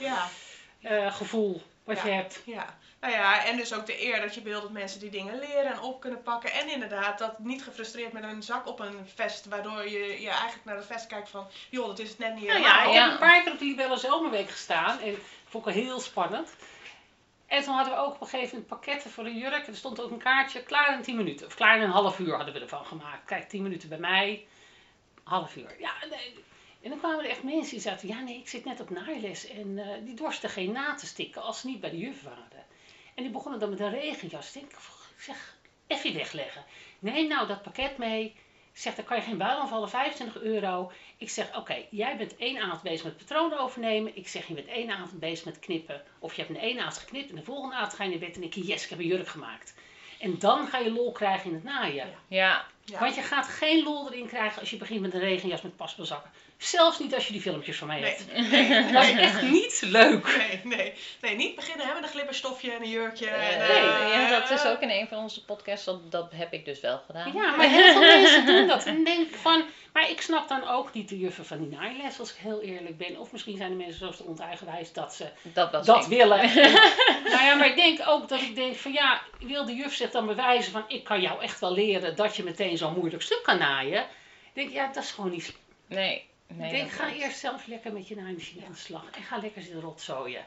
[0.81, 2.05] Ja, gevoel wat Ja.
[2.07, 2.43] je hebt.
[2.45, 2.77] ja.
[3.01, 5.73] Nou ja, en dus ook de eer dat je wil dat mensen die dingen leren
[5.73, 6.53] en op kunnen pakken.
[6.53, 10.65] En inderdaad, dat niet gefrustreerd met een zak op een vest, waardoor je, je eigenlijk
[10.65, 12.83] naar de vest kijkt van: joh, dat is het net niet Nou helemaal.
[12.83, 13.03] ja, ik Ja.
[13.03, 15.01] heb een paar keer op de Libelle Zomerweek gestaan.
[15.01, 16.49] En dat vond ik wel heel spannend.
[17.47, 19.67] En toen hadden we ook op een gegeven moment pakketten voor een jurk.
[19.67, 21.47] En er stond ook een kaartje, klaar in 10 minuten.
[21.47, 23.25] Of klaar in een half uur hadden we ervan gemaakt.
[23.25, 24.47] Kijk, 10 minuten bij mij,
[25.25, 25.77] half uur.
[25.79, 26.45] Ja, nee.
[26.83, 29.49] En dan kwamen er echt mensen die zeiden, ja nee, ik zit net op naailes.
[29.49, 32.65] En eh, die dorsten geen na te stikken als ze niet bij de juf waren.
[33.15, 34.47] En die begonnen dan met een regenjas.
[34.47, 34.73] Ik denk,
[35.17, 36.65] ik zeg, even wegleggen.
[36.99, 38.35] Nee, nou, dat pakket mee.
[38.77, 40.93] Ik zeg, dan kan je geen buil aanvallen, 25 euro.
[41.17, 44.17] Ik zeg, oké, jij bent één avond bezig met patronen overnemen.
[44.17, 46.03] Ik zeg, je bent één avond bezig met knippen.
[46.19, 48.35] Of je hebt een één avond geknipt en de volgende avond ga je naar bed
[48.35, 49.75] en denk je, yes, ik heb een jurk gemaakt.
[50.19, 52.07] En dan ga je lol krijgen in het naaien.
[52.07, 52.15] Ja.
[52.29, 52.67] ja.
[52.85, 52.99] Ja.
[52.99, 56.31] Want je gaat geen lol erin krijgen als je begint met een regenjas met paspelzakken.
[56.59, 58.51] Zelfs niet als je die filmpjes van mij Nee, hebt.
[58.51, 60.37] nee, Dat is echt niet leuk.
[60.37, 63.29] nee, nee, nee, niet beginnen hè, met een glibberstofje en een jurkje.
[63.29, 66.33] Eh, en, nee, eh, ja, dat is ook in een van onze podcasts, dat, dat
[66.35, 67.33] heb ik dus wel gedaan.
[67.35, 68.85] Ja, maar heel veel mensen doen dat.
[68.85, 72.19] En denk ik van, maar ik snap dan ook niet de juffen van die naailes,
[72.19, 73.19] als ik heel eerlijk ben.
[73.21, 76.55] Of misschien zijn de mensen zo oneigenwijs dat ze Dat was dat willen.
[77.33, 80.11] nou ja, maar ik denk ook dat ik denk van ja, wil de juf zich
[80.11, 83.41] dan bewijzen van ik kan jou echt wel leren dat je meteen zo'n moeilijk stuk
[83.43, 84.01] kan naaien.
[84.03, 85.55] Ik denk, ja, dat is gewoon niet.
[85.89, 86.71] Nee, nee.
[86.73, 89.05] ik denk, ga eerst zelf lekker met je naaimachine aan de slag.
[89.11, 90.45] En ga lekker zitten rotzooien.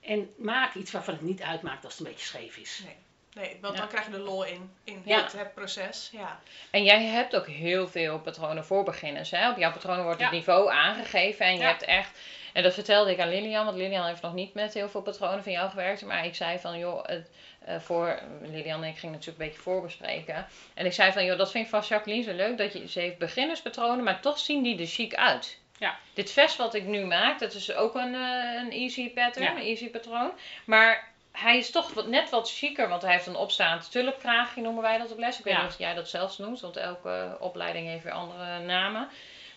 [0.00, 2.82] En maak iets waarvan het niet uitmaakt als het een beetje scheef is.
[2.84, 2.96] Nee.
[3.44, 3.80] Nee, want Ja.
[3.80, 5.22] dan krijg je de lol in, in Ja.
[5.22, 6.08] het, het proces.
[6.12, 6.40] Ja.
[6.70, 9.30] En jij hebt ook heel veel patronen voor beginners.
[9.30, 9.50] Hè?
[9.50, 10.36] Op jouw patronen wordt het Ja.
[10.36, 11.46] niveau aangegeven.
[11.46, 12.18] En je hebt echt.
[12.52, 15.42] En dat vertelde ik aan Lilian, want Lilian heeft nog niet met heel veel patronen
[15.42, 16.04] van jou gewerkt.
[16.04, 17.30] Maar ik zei van, joh, het,
[17.66, 20.46] eh, voor Lilian en ik gingen natuurlijk een beetje voorbespreken.
[20.74, 22.58] En ik zei van, joh, dat vind ik van Jacqueline zo leuk.
[22.58, 25.58] Dat je, ze heeft beginnerspatronen, maar toch zien die er chic uit.
[25.78, 25.96] Ja.
[26.14, 29.50] Dit vest wat ik nu maak, dat is ook een, eh, een easy pattern, Ja.
[29.50, 30.30] een easy patroon.
[30.64, 34.82] Maar hij is toch wat, net wat chiquer, want hij heeft een opstaand tulpkraagje, noemen
[34.82, 35.38] wij dat op les.
[35.38, 35.62] Ik weet Ja.
[35.62, 39.08] niet of jij dat zelfs noemt, want elke opleiding heeft weer andere namen.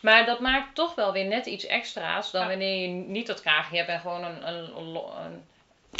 [0.01, 2.47] Maar dat maakt toch wel weer net iets extra's dan Ja.
[2.47, 5.43] wanneer je niet dat kraagje hebt en gewoon een, een, een,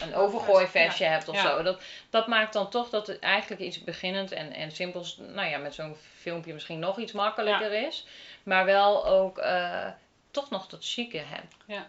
[0.03, 1.41] een overgooivestje hebt of Ja.
[1.41, 1.63] zo.
[1.63, 5.58] Dat, dat maakt dan toch dat het eigenlijk iets beginnend en, en simpels, nou ja,
[5.58, 8.05] met zo'n filmpje misschien nog iets makkelijker is.
[8.43, 9.88] Maar wel ook eh,
[10.31, 11.55] toch nog dat chique hebt.
[11.65, 11.88] Ja.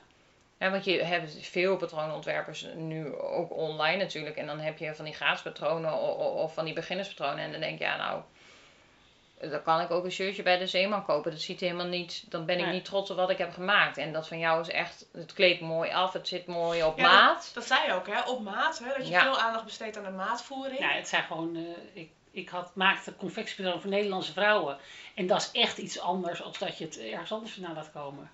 [0.59, 4.37] Ja, want je hebt veel patroonontwerpers nu ook online natuurlijk.
[4.37, 7.45] En dan heb je van die gratis patronen o- o- of van die beginnerspatronen.
[7.45, 8.23] En dan denk je, ja nou,
[9.40, 11.30] dan kan ik ook een shirtje bij de Zeeman kopen.
[11.30, 12.73] Dat ziet helemaal niet, dan ben ik Nee.
[12.75, 13.97] niet trots op wat ik heb gemaakt.
[13.97, 17.02] En dat van jou is echt, het kleedt mooi af, het zit mooi op Ja,
[17.02, 17.50] maat.
[17.54, 18.20] Dat zei je ook, hè?
[18.20, 18.78] Op maat.
[18.78, 18.88] Hè?
[18.97, 19.20] Dat je Ja.
[19.23, 20.80] veel aandacht besteedt aan de maatvoering.
[20.80, 21.62] Nou, het zijn gewoon, eh,
[22.02, 24.78] ik, ik had, maakte confectiepatronen voor Nederlandse vrouwen.
[25.14, 28.30] En dat is echt iets anders als dat je het ergens anders vandaan laat komen.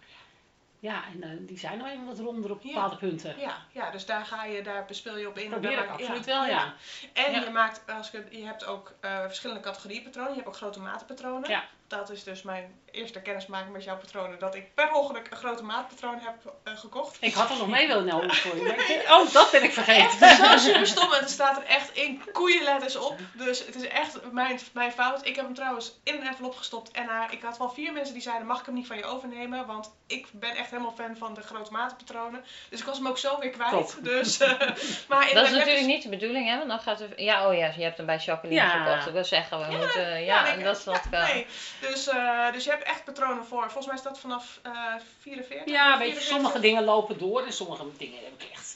[0.87, 2.73] Ja, en eh, die zijn nou eenmaal wat ronder op Ja.
[2.75, 3.38] bepaalde punten.
[3.38, 5.50] Ja, ja, dus daar ga je, daar bespeel je op in.
[5.50, 6.75] Probeer ik absoluut wel, ja.
[7.12, 7.43] En Ja.
[7.43, 10.31] je maakt, als het- je hebt ook eh, verschillende categorieën patronen.
[10.31, 11.50] Je hebt ook grote maatpatronen.
[11.50, 11.64] Ja.
[11.87, 14.38] Dat is dus mijn eerste kennismaking met jouw patronen.
[14.38, 16.35] Dat ik per ongeluk een grote maatpatroon heb
[16.65, 17.17] eh, gekocht.
[17.21, 18.62] Ik had er nog mee willen nemen voor je.
[18.69, 20.19] ik- Oh, dat ben ik vergeten.
[20.29, 23.19] Het is wel super stom en er staat er echt in koeienletters op.
[23.33, 25.26] Dus het is echt mijn, mijn fout.
[25.26, 26.91] Ik heb hem trouwens in een envelop gestopt.
[26.91, 29.67] En ik had wel vier mensen die zeiden, mag ik hem niet van je overnemen?
[29.67, 32.45] Want ik ben echt helemaal fan van de grote maatpatronen.
[32.71, 33.71] Dus ik was hem ook zo weer kwijt.
[33.71, 33.95] Top.
[34.00, 34.50] Dus, eh,
[35.09, 36.57] maar in Dat is natuurlijk niet de bedoeling, hè?
[36.57, 37.21] Want dan gaat er...
[37.23, 38.69] Ja, oh ja, je hebt hem bij Jacqueline Ja.
[38.85, 39.07] gekocht.
[39.07, 40.25] Ik wil zeggen, we moeten...
[40.25, 41.03] Ja, en dat is wat...
[41.11, 41.47] ja, nee.
[41.81, 43.62] Dus, eh, dus je hebt echt patronen voor.
[43.62, 44.73] Volgens mij is dat vanaf eh
[45.21, 45.75] 44.
[45.75, 46.23] Ja, weet je, 44.
[46.23, 48.75] sommige dingen lopen door en sommige dingen heb ik echt.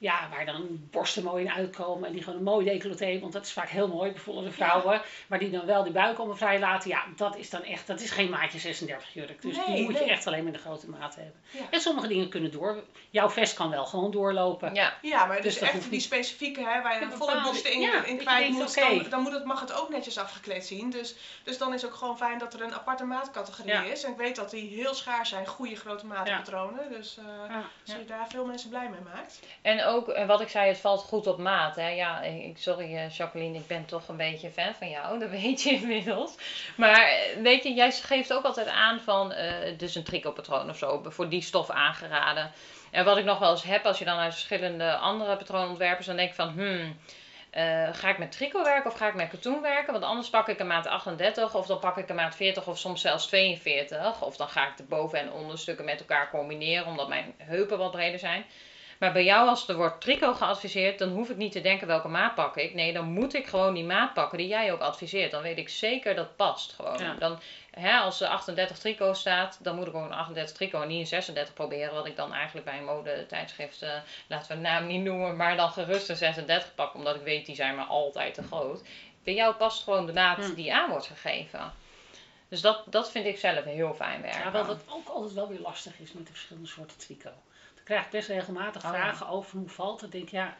[0.00, 3.44] Ja, waar dan borsten mooi in uitkomen en die gewoon een mooi decolleté, want dat
[3.44, 6.58] is vaak heel mooi, bijvoorbeeld de vrouwen, maar die dan wel die buik allemaal vrij
[6.58, 6.90] laten.
[6.90, 9.42] Ja, dat is dan echt, dat is geen maatje 36 jurk.
[9.42, 10.04] Dus die moet nee.
[10.04, 11.34] je echt alleen met de grote maat hebben.
[11.50, 11.60] Ja.
[11.70, 12.82] En sommige dingen kunnen door.
[13.10, 14.74] Jouw vest kan wel gewoon doorlopen.
[14.74, 14.94] ja.
[15.02, 17.66] Ja, maar Dus dus echt die niet- specifieke, hè, waar je een volle bepaalde- borst
[17.66, 19.00] in, ja, in kwijt denkt, moet, oké.
[19.00, 20.90] dan, dan moet het, mag het ook netjes afgekleed zien.
[20.90, 23.82] Dus, dus dan is het ook gewoon fijn dat er een aparte maatcategorie Ja.
[23.82, 24.04] is.
[24.04, 26.90] En ik weet dat die heel schaars zijn, goede grote maatpatronen.
[26.90, 27.62] Dus eh Ja.
[27.86, 29.40] als je daar veel mensen blij mee maakt.
[29.62, 31.76] En ook, eh, wat ik zei, het valt goed op maat.
[31.76, 31.88] Hè?
[31.88, 35.18] Ja, ik, sorry eh, Jacqueline, ik ben toch een beetje fan van jou.
[35.18, 36.34] Dat weet je inmiddels.
[36.76, 40.76] Maar eh, weet je, jij geeft ook altijd aan van, eh dus een tricopatroon of
[40.76, 42.50] zo, voor die stof aangeraden.
[42.90, 46.16] En wat ik nog wel eens heb, als je dan uit verschillende andere patroonontwerpers, dan
[46.16, 46.96] denk ik van, hmm,
[47.92, 49.92] ga ik met tricot werken of ga ik met katoen werken?
[49.92, 52.78] Want anders pak ik een maat 38 of dan pak ik een maat 40 of
[52.78, 54.22] soms zelfs 42.
[54.22, 57.90] Of dan ga ik de boven- en onderstukken met elkaar combineren, omdat mijn heupen wat
[57.90, 58.44] breder zijn.
[58.98, 62.08] Maar bij jou, als er wordt tricot geadviseerd, dan hoef ik niet te denken welke
[62.08, 62.74] maat pak ik.
[62.74, 65.30] Nee, dan moet ik gewoon die maat pakken die jij ook adviseert.
[65.30, 66.98] Dan weet ik zeker dat past gewoon.
[66.98, 67.14] Ja.
[67.18, 71.00] Dan, hè, als er 38 tricot staat, dan moet ik een 38 tricot en niet
[71.00, 71.94] een 36 proberen.
[71.94, 73.90] Wat ik dan eigenlijk bij een modetijdschrift, eh
[74.26, 76.94] laten we de naam niet noemen, maar dan gerust een 36 pak.
[76.94, 78.82] Omdat ik weet, die zijn maar altijd te groot.
[79.24, 80.54] Bij jou past gewoon de maat Hm.
[80.54, 81.72] die aan wordt gegeven.
[82.48, 84.40] Dus dat, dat vind ik zelf heel fijn werken.
[84.40, 87.32] Ja, wel dat ook altijd wel weer lastig is met de verschillende soorten tricot.
[87.88, 88.96] Dan krijg best regelmatig Oh, ja.
[88.96, 90.14] vragen over hoe valt het.
[90.14, 90.56] Ik denk, ja,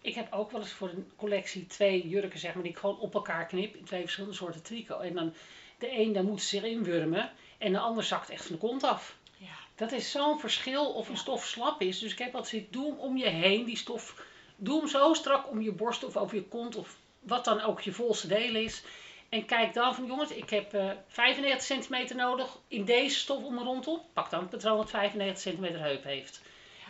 [0.00, 2.98] ik heb ook wel eens voor een collectie twee jurken, zeg maar, die ik gewoon
[2.98, 5.00] op elkaar knip in twee verschillende soorten tricot.
[5.00, 5.34] En dan
[5.78, 8.84] de een, daar moet ze zich inwurmen en de ander zakt echt van de kont
[8.84, 9.16] af.
[9.36, 9.46] Ja.
[9.74, 11.98] Dat is zo'n verschil of een stof slap is.
[11.98, 14.22] Dus ik heb altijd doe hem om je heen, die stof.
[14.56, 17.80] Doe hem zo strak om je borst of over je kont of wat dan ook
[17.80, 18.82] je volste deel is.
[19.28, 23.54] En kijk dan van jongens, ik heb eh 95 centimeter nodig in deze stof om
[23.54, 24.00] me rondom.
[24.12, 26.40] Pak dan een patroon wat 95 centimeter heup heeft.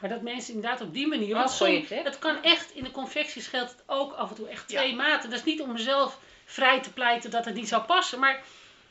[0.00, 1.32] Maar dat mensen inderdaad op die manier.
[1.34, 4.34] Oh, Want goeie soms, het kan echt, in de confecties geldt het ook af en
[4.36, 4.78] toe echt Ja.
[4.78, 5.30] twee maten.
[5.30, 8.18] Dat is niet om mezelf vrij te pleiten dat het niet zou passen.
[8.18, 8.42] Maar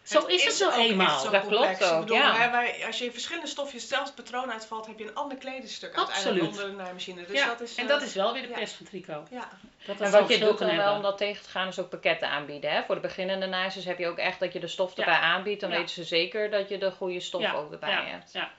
[0.04, 1.20] zo is het echt eenmaal.
[1.20, 1.78] zo Dat complex.
[1.78, 2.52] klopt ook, bedoel, ja.
[2.52, 6.46] wij, als je in verschillende stofjes zelfs patroon uitvalt, heb je een ander kledingstuk uiteindelijk
[6.46, 7.26] onder de naaimachine.
[7.26, 8.54] Dus ja, dat is, en eh, dat is wel weer de ja.
[8.58, 9.28] pest van tricot.
[9.32, 9.50] Ja,
[9.86, 11.90] Dat En wat zo'n je doet dan wel om dat tegen te gaan, is ook
[11.90, 12.72] pakketten aanbieden.
[12.72, 12.84] Hè?
[12.84, 15.04] Voor de beginnende naaisters heb je ook echt dat je de stof Ja.
[15.04, 15.62] erbij aanbiedt.
[15.62, 15.76] Dan Ja.
[15.78, 18.32] weten ze zeker dat je de goede stof Ja, ook erbij ja, hebt.
[18.34, 18.52] ja.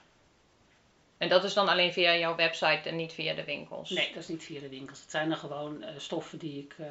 [1.17, 3.89] En dat is dan alleen via jouw website en niet via de winkels.
[3.89, 5.01] Nee, dat is niet via de winkels.
[5.01, 6.87] Het zijn dan gewoon eh, stoffen die ik eh,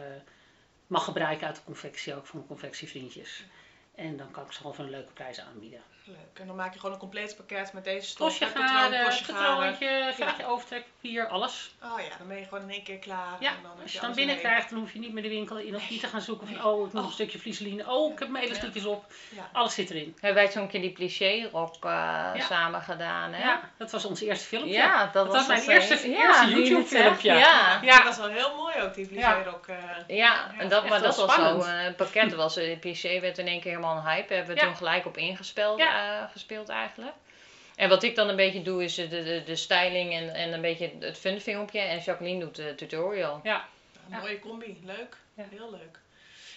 [0.87, 3.45] mag gebruiken uit de confectie, ook van confectievriendjes.
[3.95, 5.81] En dan kan ik ze gewoon voor een leuke prijs aanbieden.
[6.09, 6.39] Leuk.
[6.41, 8.29] En dan maak je gewoon een compleet pakket met deze stof.
[8.29, 9.55] Tosje het patroon, garen, tosje garen.
[9.57, 11.71] patroontje, veltje overtrekpapier, alles.
[11.83, 13.37] Oh ja, dan ben je gewoon in één keer klaar.
[13.41, 15.57] Ja, en dan als je je dan binnenkrijgt, dan hoef je niet meer de winkel
[15.59, 17.07] in of niet te gaan zoeken van oh, ik moet Oh.
[17.09, 17.87] een stukje vlieseline.
[17.91, 19.05] Oh, ik heb mijn elastiekjes op.
[19.31, 19.41] mee.
[19.41, 19.49] Ja.
[19.53, 20.17] Alles zit erin.
[20.21, 23.43] Hebben wij zo'n keer die plissé-rok eh, samen gedaan, hè?
[23.43, 24.73] Ja, dat was ons eerste filmpje.
[24.73, 27.33] Ja, dat, Dat was mijn eerste- eh, eerste je YouTube-filmpje.
[27.33, 27.81] Ja.
[27.83, 27.97] Ja.
[27.97, 29.67] Dat was wel heel mooi ook, die plissé-rok.
[29.67, 29.77] eh.
[30.17, 31.59] Ja, en dat, maar wel dat was zo.
[31.61, 34.35] eh, Het pakket was, eh, PC werd in één keer helemaal een hype.
[34.35, 35.96] Hebben we toen gelijk op ingespeeld Ja.
[35.97, 37.15] Eh, gespeeld eigenlijk.
[37.77, 40.61] En wat ik dan een beetje doe is de, de, de styling en, en een
[40.61, 41.79] beetje het fun filmpje.
[41.81, 43.35] En Jacqueline doet de tutorial.
[43.35, 43.69] Een Ja.
[44.09, 45.17] mooie combi, leuk.
[45.35, 45.45] Ja.
[45.51, 45.99] Heel leuk.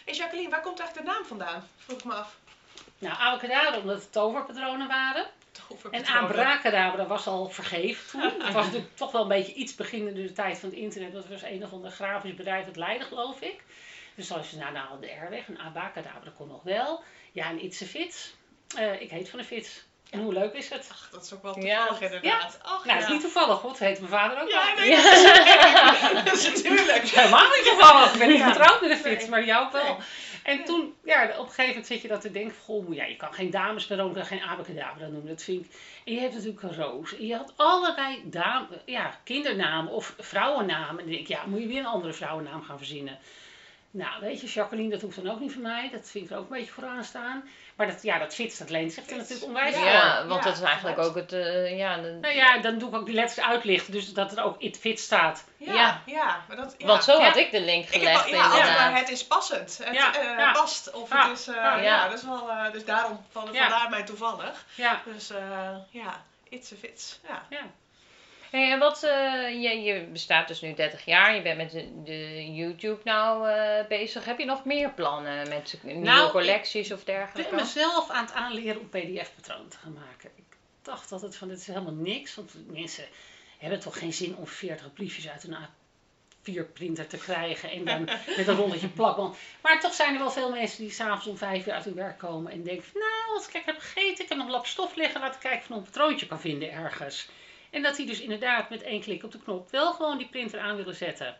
[0.05, 1.67] Hey Jacqueline, waar komt eigenlijk de naam vandaan?
[1.77, 2.37] Vroeg ik me af.
[2.97, 5.25] Nou, abacadabra omdat het toverpatronen waren.
[5.91, 8.21] En abracadabra was al vergeven toen.
[8.45, 11.13] Het was natuurlijk toch wel een beetje iets beginnende de tijd van het internet.
[11.13, 13.63] Dat was een of ander grafisch bedrijf uit Leiden, geloof ik.
[14.15, 17.03] Dus als je nou, nou de R weg, een abacadabra kon nog wel.
[17.31, 18.33] Ja, en It's a Fits.
[18.77, 19.87] Eh, ik heet van de Fits.
[20.09, 20.89] En hoe leuk is het?
[20.91, 21.77] Ach, dat is ook wel Ja.
[21.87, 22.59] toevallig inderdaad.
[22.61, 23.07] Ach, Nou, het ja.
[23.07, 26.23] is niet toevallig, want heet mijn vader ook Ja, nee, Ja.
[26.23, 27.07] dat is natuurlijk.
[27.07, 28.13] Helemaal niet toevallig.
[28.13, 28.47] Ik ben niet Ja.
[28.51, 29.29] getrouwd met een Fits, Nee.
[29.29, 29.83] maar jou ook wel.
[29.83, 29.95] Nee.
[30.43, 33.03] En toen, ja, op een gegeven moment zit je dat te denken, van, goh, ja,
[33.05, 35.71] je kan geen damespersoon, kan geen abacadabra noemen, dat vind ik.
[36.05, 37.15] En je hebt natuurlijk een roos.
[37.17, 40.89] En je had allerlei dame, ja, kindernamen of vrouwennamen.
[40.89, 43.17] En dan denk ik, ja, moet je weer een andere vrouwennaam gaan verzinnen.
[43.91, 45.89] Nou, weet je, Jacqueline, dat hoeft dan ook niet voor mij.
[45.91, 47.49] Dat vind ik er ook een beetje vooraan staan.
[47.79, 50.27] Maar dat, ja, dat fits, dat leent zich er natuurlijk onwijs Ja, voor.
[50.27, 52.95] want Ja, dat is eigenlijk ook het, eh, ja, de- Nou ja, dan doe ik
[52.95, 55.43] ook die letters uitlichten, dus dat er ook it fit staat.
[55.57, 56.01] Ja, Ja.
[56.05, 56.43] ja.
[56.47, 56.87] maar dat, ja.
[56.87, 57.25] want zo Ja.
[57.25, 59.79] had ik de link Ik heb gelegd al, ja, maar het is passend.
[59.83, 60.51] Het Ja, eh, ja.
[60.51, 60.91] past.
[60.91, 61.75] Of Ja, het is, eh, ja.
[61.77, 62.07] ja.
[62.07, 63.59] dat is wel, eh, dus daarom van, Ja.
[63.69, 64.65] vandaar mij toevallig.
[64.75, 65.39] Ja, Dus eh,
[65.89, 67.19] ja, it's a fits.
[67.27, 67.41] Ja.
[68.49, 72.03] Hey, en wat, eh, je, je bestaat dus nu 30 jaar, je bent met de,
[72.03, 74.25] de YouTube nou eh, bezig.
[74.25, 77.55] Heb je nog meer plannen met nieuwe Nou, collecties of Ik ben dergelijke?
[77.55, 80.29] mezelf aan het aanleren om pdf-patronen te gaan maken.
[80.35, 82.35] Ik dacht altijd van, dit is helemaal niks.
[82.35, 83.05] Want mensen
[83.57, 87.71] hebben toch geen zin om 40 briefjes uit een A4-printer te krijgen.
[87.71, 88.03] En dan
[88.37, 89.37] met een rolletje plakband.
[89.61, 92.17] Maar toch zijn er wel veel mensen die s'avonds om 5 uur uit hun werk
[92.17, 92.51] komen.
[92.51, 95.21] En denken van, nou, als ik heb gegeten, ik heb nog een lap stof liggen.
[95.21, 97.29] Laat ik kijken of ik nog een patroontje kan vinden ergens.
[97.69, 100.59] En dat die dus inderdaad met één klik op de knop wel gewoon die printer
[100.59, 101.37] aan willen zetten.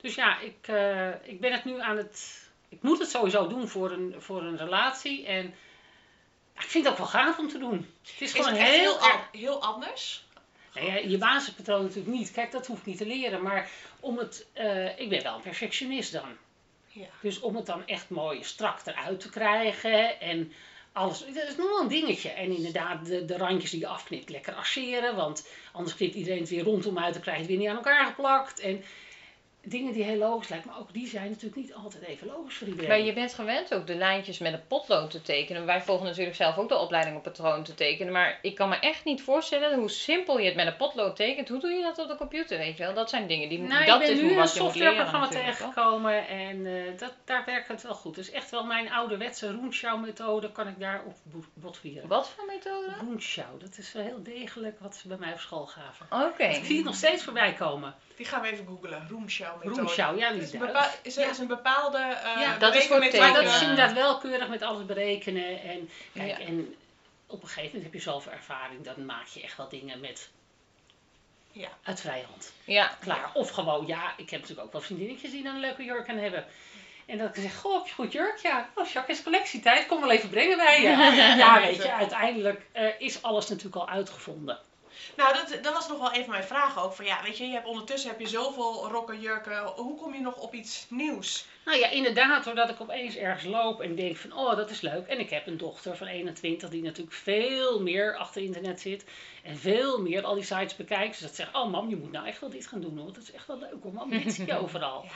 [0.00, 3.68] Dus ja, ik, eh, ik ben het nu aan het ik moet het sowieso doen
[3.68, 5.26] voor een, voor een relatie.
[5.26, 5.54] En
[6.54, 7.94] ik vind het ook wel gaaf om te doen.
[8.02, 8.98] Het is Is gewoon het heel,
[9.32, 10.24] heel anders?
[10.74, 12.32] Nou ja, je basispatroon natuurlijk niet.
[12.32, 13.42] Kijk, dat hoef ik niet te leren.
[13.42, 16.36] Maar om het, eh, ik ben wel een perfectionist dan.
[16.86, 17.06] Ja.
[17.20, 20.52] Dus om het dan echt mooi strak eruit te krijgen en
[20.96, 21.24] alles.
[21.24, 22.28] Is nog wel een dingetje.
[22.28, 25.16] En inderdaad, de, de randjes die je afknipt, lekker arceren.
[25.16, 27.76] Want anders knipt iedereen het weer rondom uit en krijg je het weer niet aan
[27.76, 28.60] elkaar geplakt.
[28.60, 28.84] En
[29.68, 32.66] dingen die heel logisch lijken, maar ook die zijn natuurlijk niet altijd even logisch voor
[32.66, 32.88] iedereen.
[32.88, 35.66] Maar je bent gewend ook de lijntjes met een potlood te tekenen.
[35.66, 38.12] Wij volgen natuurlijk zelf ook de opleiding op patroon te tekenen.
[38.12, 41.48] Maar ik kan me echt niet voorstellen hoe simpel je het met een potlood tekent.
[41.48, 42.94] Hoe doe je dat op de computer, weet je wel?
[42.94, 44.94] Dat zijn dingen die Nou, dat ik ben is nu een wat je moet leren
[44.96, 48.14] softwareprogramma tegengekomen en eh, dat, daar werkt het wel goed.
[48.14, 52.08] Dus echt wel mijn ouderwetse Roenschouw methode kan ik daar op bo- botvieren.
[52.08, 52.86] Wat voor methode?
[53.00, 56.06] Roenschouw, dat is wel heel degelijk wat ze bij mij op school gaven.
[56.28, 56.44] Oké.
[56.44, 57.94] Ik zie het nog steeds voorbij komen.
[58.16, 59.08] Die gaan we even googlen.
[59.10, 59.80] Roomshow methode.
[59.80, 61.30] Roenschouw, ja, die Het is is, bepaal, is, er, Ja.
[61.30, 62.98] is een bepaalde eh Ja, dat is voor.
[62.98, 65.62] Maar dat is inderdaad wel keurig met alles berekenen.
[65.62, 66.38] En, kijk, Ja.
[66.38, 66.74] en
[67.26, 70.28] op een gegeven moment heb je zoveel ervaring, dan maak je echt wel dingen met
[71.52, 71.68] Ja.
[71.82, 72.52] uit vrije hand.
[72.64, 72.96] Ja.
[73.00, 73.30] klaar.
[73.34, 76.18] Of gewoon, ja, ik heb natuurlijk ook wel vriendinnetjes die dan een leuke jurk aan
[76.18, 76.44] hebben.
[77.06, 78.38] En dat ik zeg, goh, heb je goed jurk?
[78.38, 80.88] Ja, oh, Jacques, is collectietijd, kom wel even brengen bij je.
[81.36, 84.58] Ja, weet je, uiteindelijk eh, is alles natuurlijk al uitgevonden.
[85.16, 86.92] Nou, dat, dat was nog wel een van mijn vragen ook.
[86.92, 89.66] Van ja, weet je, je hebt ondertussen heb je zoveel rokken, jurken.
[89.66, 91.46] Hoe kom je nog op iets nieuws?
[91.64, 95.06] Nou ja, inderdaad, doordat ik opeens ergens loop en denk van, oh, dat is leuk.
[95.06, 99.04] En ik heb een dochter van 21 die natuurlijk veel meer achter internet zit.
[99.42, 101.12] En veel meer al die sites bekijkt.
[101.12, 103.12] Dus dat zegt, oh mam, je moet nou echt wel dit gaan doen hoor.
[103.12, 105.02] Dat is echt wel leuk hoor, mam, dit zie je overal.
[105.04, 105.10] Ja,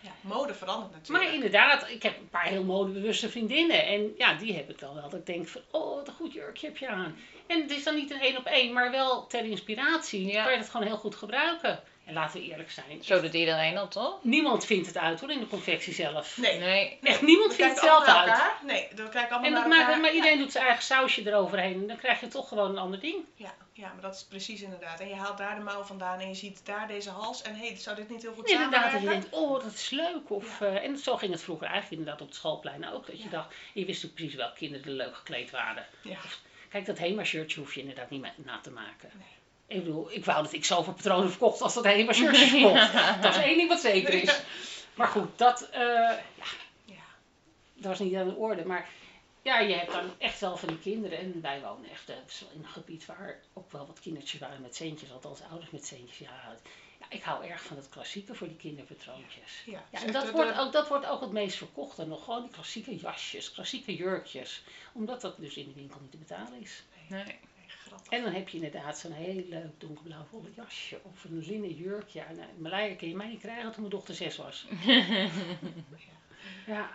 [0.00, 1.24] ja mode verandert natuurlijk.
[1.24, 3.86] Maar inderdaad, ik heb een paar heel modebewuste vriendinnen.
[3.86, 5.02] En ja, die heb ik dan wel.
[5.10, 7.16] Dat ik denk van, oh, wat een goed jurkje heb je aan.
[7.46, 10.26] En het is dan niet een één op één, maar wel ter inspiratie.
[10.26, 10.42] Ja.
[10.42, 11.82] Kan je dat gewoon heel goed gebruiken.
[12.10, 13.04] En laten we eerlijk zijn.
[13.04, 14.18] Zo doet iedereen dat, toch?
[14.22, 16.36] Niemand vindt het uit hoor, in de confectie zelf.
[16.36, 16.58] Nee.
[16.58, 16.98] Nee.
[17.02, 18.50] Echt niemand We vindt het kijken zelf allemaal naar uit.
[18.50, 18.64] elkaar.
[18.64, 20.00] Nee, we kijken allemaal En dat naar maakt, elkaar.
[20.00, 21.80] maar iedereen doet zijn eigen sausje eroverheen.
[21.80, 23.24] En dan krijg je toch gewoon een ander ding.
[23.34, 25.00] Ja, ja, maar dat is precies inderdaad.
[25.00, 27.42] En je haalt daar de mouw vandaan en je ziet daar deze hals.
[27.42, 29.90] En hé, hey, zou dit niet heel goed inderdaad, dat je denkt, oh, dat is
[29.90, 30.30] leuk.
[30.30, 33.06] Of, eh, en zo ging het vroeger eigenlijk inderdaad op het schoolplein ook.
[33.06, 33.30] Dat je Ja.
[33.30, 35.86] dacht, je wist ook precies welke kinderen er leuk gekleed waren.
[36.02, 36.18] Ja.
[36.68, 39.10] Kijk, dat HEMA-shirtje hoef je inderdaad niet mee na te maken.
[39.14, 39.26] Nee.
[39.70, 42.92] Ik bedoel, ik wou dat ik zoveel patronen verkocht als dat HEMA-shirtje verkocht.
[43.22, 44.40] Dat is één ding wat zeker is.
[44.94, 46.44] Maar goed, dat, eh, ja,
[46.84, 46.94] Ja.
[47.74, 48.64] dat was niet aan de orde.
[48.64, 48.88] Maar
[49.42, 51.18] ja, je hebt dan echt wel van die kinderen.
[51.18, 52.16] En wij wonen echt eh,
[52.54, 55.12] in een gebied waar ook wel wat kindertjes waren met centjes.
[55.12, 56.18] Althans, ouders met centjes.
[56.18, 56.56] Ja,
[57.00, 59.62] ja, ik hou erg van het klassieke voor die kinderpatroontjes.
[59.66, 61.98] Ja, Ja, en dat de- wordt, ook, dat wordt ook het meest verkocht.
[61.98, 64.62] En nog gewoon die klassieke jasjes, klassieke jurkjes.
[64.92, 66.82] Omdat dat dus in de winkel niet te betalen is.
[67.08, 67.24] Nee.
[67.24, 67.38] Nee,
[67.90, 68.12] grappig.
[68.12, 71.00] En dan heb je inderdaad zo'n heel leuk donkerblauw wollen jasje.
[71.02, 72.20] Of een linnen jurkje.
[72.20, 74.66] En, uh, Marije kun je mij niet krijgen toen mijn dochter zes was.
[74.86, 76.18] ja.
[76.66, 76.90] Ja,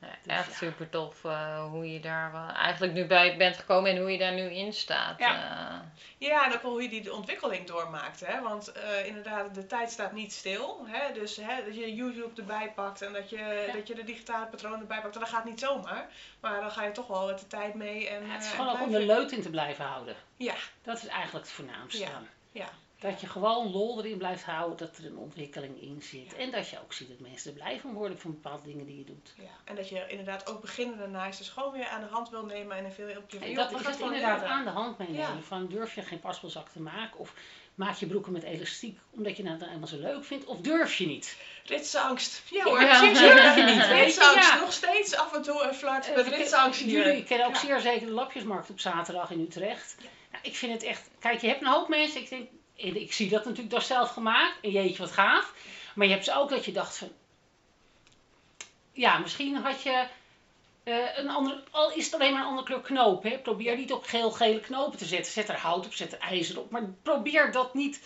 [0.00, 0.54] Dus echt ja.
[0.54, 4.18] super tof eh, hoe je daar wel eigenlijk nu bij bent gekomen en hoe je
[4.18, 5.18] daar nu in staat.
[5.18, 5.34] Ja.
[5.70, 6.28] eh.
[6.28, 8.20] Ja, en ook wel hoe je die ontwikkeling doormaakt.
[8.26, 8.40] Hè?
[8.42, 10.84] Want eh, inderdaad, de tijd staat niet stil.
[10.86, 11.12] Hè?
[11.12, 13.72] Dus hè, dat je YouTube erbij pakt en dat je, Ja.
[13.72, 15.14] dat je de digitale patronen erbij pakt.
[15.14, 16.06] En dat gaat niet zomaar.
[16.40, 18.08] Maar dan ga je toch wel met de tijd mee.
[18.08, 20.16] En, Ja, het is gewoon ook om de leut in te blijven houden.
[20.36, 21.98] Ja, Dat is eigenlijk het voornaamste.
[21.98, 22.68] Ja, ja.
[23.00, 26.34] Dat je gewoon lol erin blijft houden, dat er een ontwikkeling in zit.
[26.36, 28.98] En dat je ook ziet dat mensen er blij van worden van bepaalde dingen die
[28.98, 29.34] je doet.
[29.36, 29.44] ja.
[29.64, 32.84] En dat je inderdaad ook beginnende naaisters gewoon weer aan de hand wil nemen en
[32.84, 35.20] een veel op je En dat Je is het inderdaad aan de hand meenemen.
[35.36, 35.40] Ja.
[35.40, 37.18] Van durf je geen paspelzak te maken?
[37.18, 37.34] Of
[37.74, 40.44] maak je broeken met elastiek omdat je het nou eenmaal zo leuk vindt?
[40.44, 41.36] Of durf je niet?
[41.64, 42.42] Ritsangst.
[42.50, 43.00] Ja hoor, Ja.
[43.12, 43.84] Durf je niet?
[43.86, 44.60] Ritsangst.
[44.60, 47.06] Nog steeds af en toe een flirt met Eh, ritsangst hier.
[47.06, 49.96] Jullie kennen ook zeer zeker de lapjesmarkt op zaterdag in Utrecht.
[50.32, 51.10] Nou, ik vind het echt...
[51.18, 52.48] Kijk, je hebt een hoop mensen, ik denk...
[52.78, 54.58] Ik zie dat natuurlijk door zelf gemaakt.
[54.62, 55.54] En jeetje, wat gaaf.
[55.94, 57.12] Maar je hebt ze ook dat je dacht van...
[58.92, 60.06] Ja, misschien had je...
[60.84, 63.22] eh, een andere, al is het alleen maar een andere kleur knoop.
[63.22, 63.38] Hè?
[63.38, 65.32] Probeer niet op geel-gele knopen te zetten.
[65.32, 66.70] Zet er hout op, zet er ijzer op.
[66.70, 68.00] Maar probeer dat niet.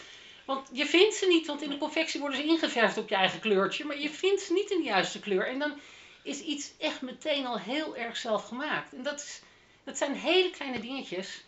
[0.44, 1.46] Want je vindt ze niet.
[1.46, 3.85] Want in de confectie worden ze ingeverfd op je eigen kleurtje.
[3.85, 5.46] Maar je vindt ze niet in de juiste kleur.
[5.46, 5.80] En dan
[6.22, 8.92] is iets echt meteen al heel erg zelf gemaakt.
[8.92, 9.42] En dat, is,
[9.85, 11.44] dat zijn hele kleine dingetjes.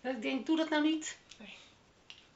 [0.00, 1.18] Dat ik denk, doe dat nou niet.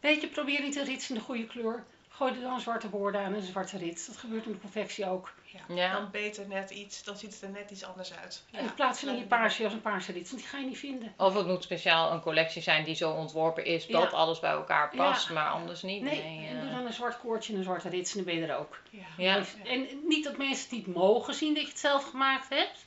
[0.01, 1.85] Weet je, probeer niet een rits in de goede kleur.
[2.09, 4.07] Gooi er dan zwarte borden aan en een zwarte rits.
[4.07, 5.33] Dat gebeurt in de confectie ook.
[5.45, 5.75] Ja.
[5.75, 5.93] Ja.
[5.93, 8.45] Dan beter net iets, dan ziet het er net iets anders uit.
[8.51, 8.59] Ja.
[8.59, 10.31] in plaats van in je paarse als een paarse rits.
[10.31, 11.15] Want die ga je niet vinden.
[11.17, 14.01] Of het moet speciaal een collectie zijn die zo ontworpen is Ja.
[14.01, 15.35] dat alles bij elkaar past, Ja.
[15.35, 16.03] maar anders niet.
[16.03, 18.43] Nee, Nee, en doe dan een zwart koordje en een zwarte rits en dan ben
[18.43, 18.79] je er ook.
[18.91, 19.07] dingen.
[19.17, 19.45] Ja.
[19.65, 22.87] En niet dat mensen het niet mogen zien dat je het zelf gemaakt hebt.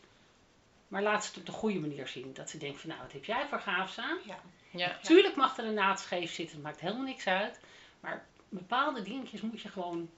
[0.87, 2.33] Maar laat ze het op de goede manier zien.
[2.33, 4.17] Dat ze denken van nou, wat heb jij voor gaafs aan?
[4.25, 4.35] Ja.
[4.73, 4.97] Ja.
[5.01, 7.59] Tuurlijk mag er een naad scheef zitten, het maakt helemaal niks uit.
[7.99, 10.09] Maar bepaalde dingetjes moet je gewoon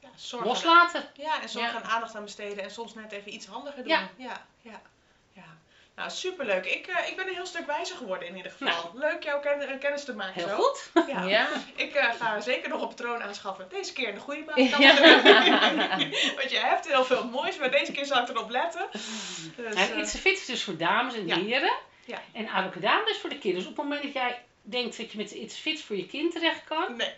[0.00, 0.48] Ja, zorgen.
[0.48, 1.04] loslaten.
[1.14, 1.76] Ja, en zorg Ja.
[1.82, 3.92] en aandacht aan besteden en soms net even iets handiger doen.
[3.92, 4.08] Ja.
[4.16, 4.80] ja, ja.
[5.32, 5.42] ja.
[5.94, 6.64] Nou, superleuk.
[6.66, 8.90] Ik, eh, ik ben een heel stuk wijzer geworden in ieder geval.
[8.94, 10.56] Leuk jou ken- eh, kennis te maken Heel zo.
[10.62, 11.06] goed.
[11.08, 11.22] Ja.
[11.36, 11.48] Ja.
[11.74, 13.66] Ik eh, ga zeker nog een patroon aanschaffen.
[13.68, 14.56] Deze keer in de goede maat.
[14.82, 14.94] Ja.
[16.38, 18.88] Want je hebt heel veel moois, maar deze keer zal ik erop letten.
[19.56, 21.36] Dus, En eh, It's a Fit is dus voor dames en Ja.
[21.38, 21.72] heren.
[22.08, 22.22] Ja.
[22.32, 23.66] En Abracadabra is voor de kinderen.
[23.66, 26.06] Dus op het moment dat jij denkt dat je met It's a Fit voor je
[26.06, 26.96] kind terecht kan.
[26.96, 27.12] nee,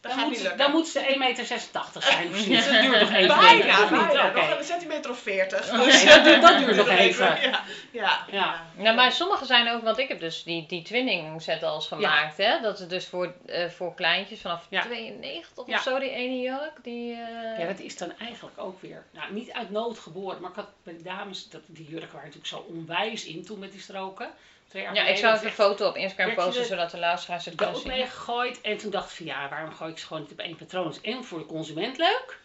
[0.00, 0.58] dat Dan gaat moet, niet ze, lukken.
[0.58, 2.34] dan moet ze 1,86 meter zijn.
[2.34, 2.66] zoiets.
[2.68, 3.36] Dat duurt nog even.
[3.36, 4.28] Bijna, bijna.
[4.28, 4.40] Oké.
[4.48, 5.68] Nog een centimeter of veertig.
[5.72, 7.26] Oké, dat duurt- dat duurt nog even.
[7.50, 8.26] Ja, ja.
[8.30, 8.66] Ja.
[8.76, 12.36] Nou, maar sommige zijn ook, want ik heb dus die, die twinning set als gemaakt,
[12.36, 12.60] hè.
[12.60, 14.82] Dat is dus voor, eh, voor kleintjes vanaf Ja.
[14.82, 15.76] 92 Ja.
[15.76, 16.72] of zo, die ene jurk.
[16.82, 20.50] Die, eh, Ja, dat is dan eigenlijk ook weer, nou niet uit nood geboren, maar
[20.50, 23.72] ik had bij de dames, dat, die jurken waren natuurlijk zo onwijs in toen met
[23.72, 24.28] die stroken.
[24.68, 27.44] Twee jaar ja, ik zou even een foto op Instagram posten, er zodat de luisteraars
[27.44, 27.92] het kunnen dood zien.
[27.92, 28.60] mee gegooid.
[28.60, 30.90] En toen dacht ik van ja, waarom gooi ik ze gewoon niet op één patroon?
[30.90, 32.40] Is en voor de consument leuk.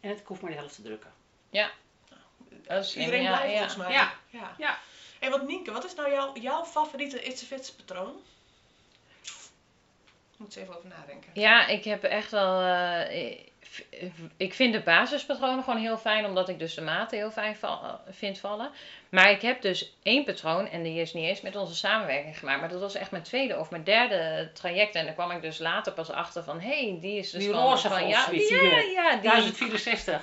[0.00, 1.12] En ik hoef maar de helft te drukken.
[2.66, 3.58] Dat is slim, Iedereen ja, blijft ja.
[3.58, 3.92] volgens mij.
[3.92, 4.12] Ja.
[4.30, 4.54] ja.
[4.58, 4.78] Ja.
[5.18, 8.22] En wat Nienke, wat is nou jouw, jouw favoriete It's a Fits patroon?
[10.36, 11.30] Moet ze even over nadenken.
[11.34, 12.60] Ja, ik heb echt wel.
[12.60, 13.38] eh,
[14.36, 18.00] ik vind de basispatronen gewoon heel fijn, omdat ik dus de maten heel fijn val-
[18.10, 18.70] vind vallen.
[19.08, 22.60] Maar ik heb dus één patroon, en die is niet eens met onze samenwerking gemaakt,
[22.60, 24.94] maar dat was echt mijn tweede of mijn derde traject.
[24.94, 27.52] En daar kwam ik dus later pas achter van, hé, hey, die is dus Die
[27.52, 28.84] van, roze van ja, ja, die jurk.
[28.94, 30.22] ja, die, 1064.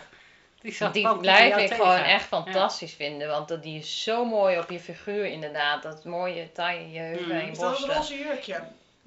[0.61, 2.05] Die, blijf ik jou gewoon tegen.
[2.11, 5.83] echt fantastisch vinden, want dat, die is zo mooi op je figuur inderdaad.
[5.83, 7.31] Dat mooie taille, je heupen Mm.
[7.31, 8.61] en je Is dat een roze jurkje?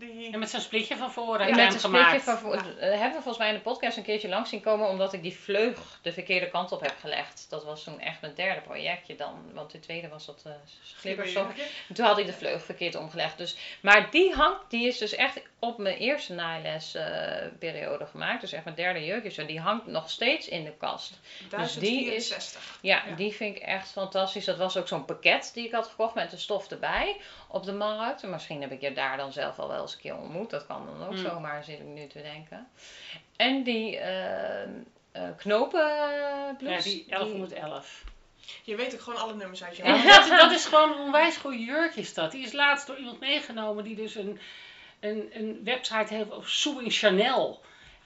[0.07, 0.33] Die...
[0.33, 3.09] En met zo'n splitje van voren Ja, heb met een splitje van voor, eh, hebben
[3.09, 5.99] we volgens mij in de podcast een keertje langs zien komen, omdat ik die vleug
[6.03, 7.47] de verkeerde kant op heb gelegd.
[7.49, 10.53] Dat was toen echt mijn derde projectje dan, want de tweede was dat uh,
[11.01, 11.47] glibberstof.
[11.95, 13.39] Toen had ik de vleug verkeerd omgelegd.
[13.39, 18.41] Dus, maar die hangt, die is dus echt op mijn eerste naalesperiode periode gemaakt.
[18.41, 19.31] Dus echt mijn derde jurkje.
[19.31, 21.21] Zo, die hangt nog steeds in de kast.
[21.49, 22.79] Dus die is- 1064.
[22.81, 23.15] Ja, Ja.
[23.15, 24.45] die vind ik echt fantastisch.
[24.45, 27.17] Dat was ook zo'n pakket die ik had gekocht met de stof erbij
[27.53, 28.23] op de markt.
[28.23, 30.51] En misschien heb ik je daar dan zelf al wel eens een keer ontmoet.
[30.51, 31.23] Dat kan dan ook Hmm.
[31.25, 32.69] zomaar, zit ik nu te denken.
[33.37, 34.69] En die eh, eh,
[35.37, 36.67] knopenblouse.
[36.67, 38.05] Ja, die 1111.
[38.63, 40.05] Je weet ook gewoon alle nummers uit je hoofd.
[40.29, 42.31] dat, dat is gewoon een onwijs goede jurk is dat.
[42.31, 44.39] Die is laatst door iemand meegenomen die dus een,
[45.01, 47.61] een, een website heeft over Sewing Chanel.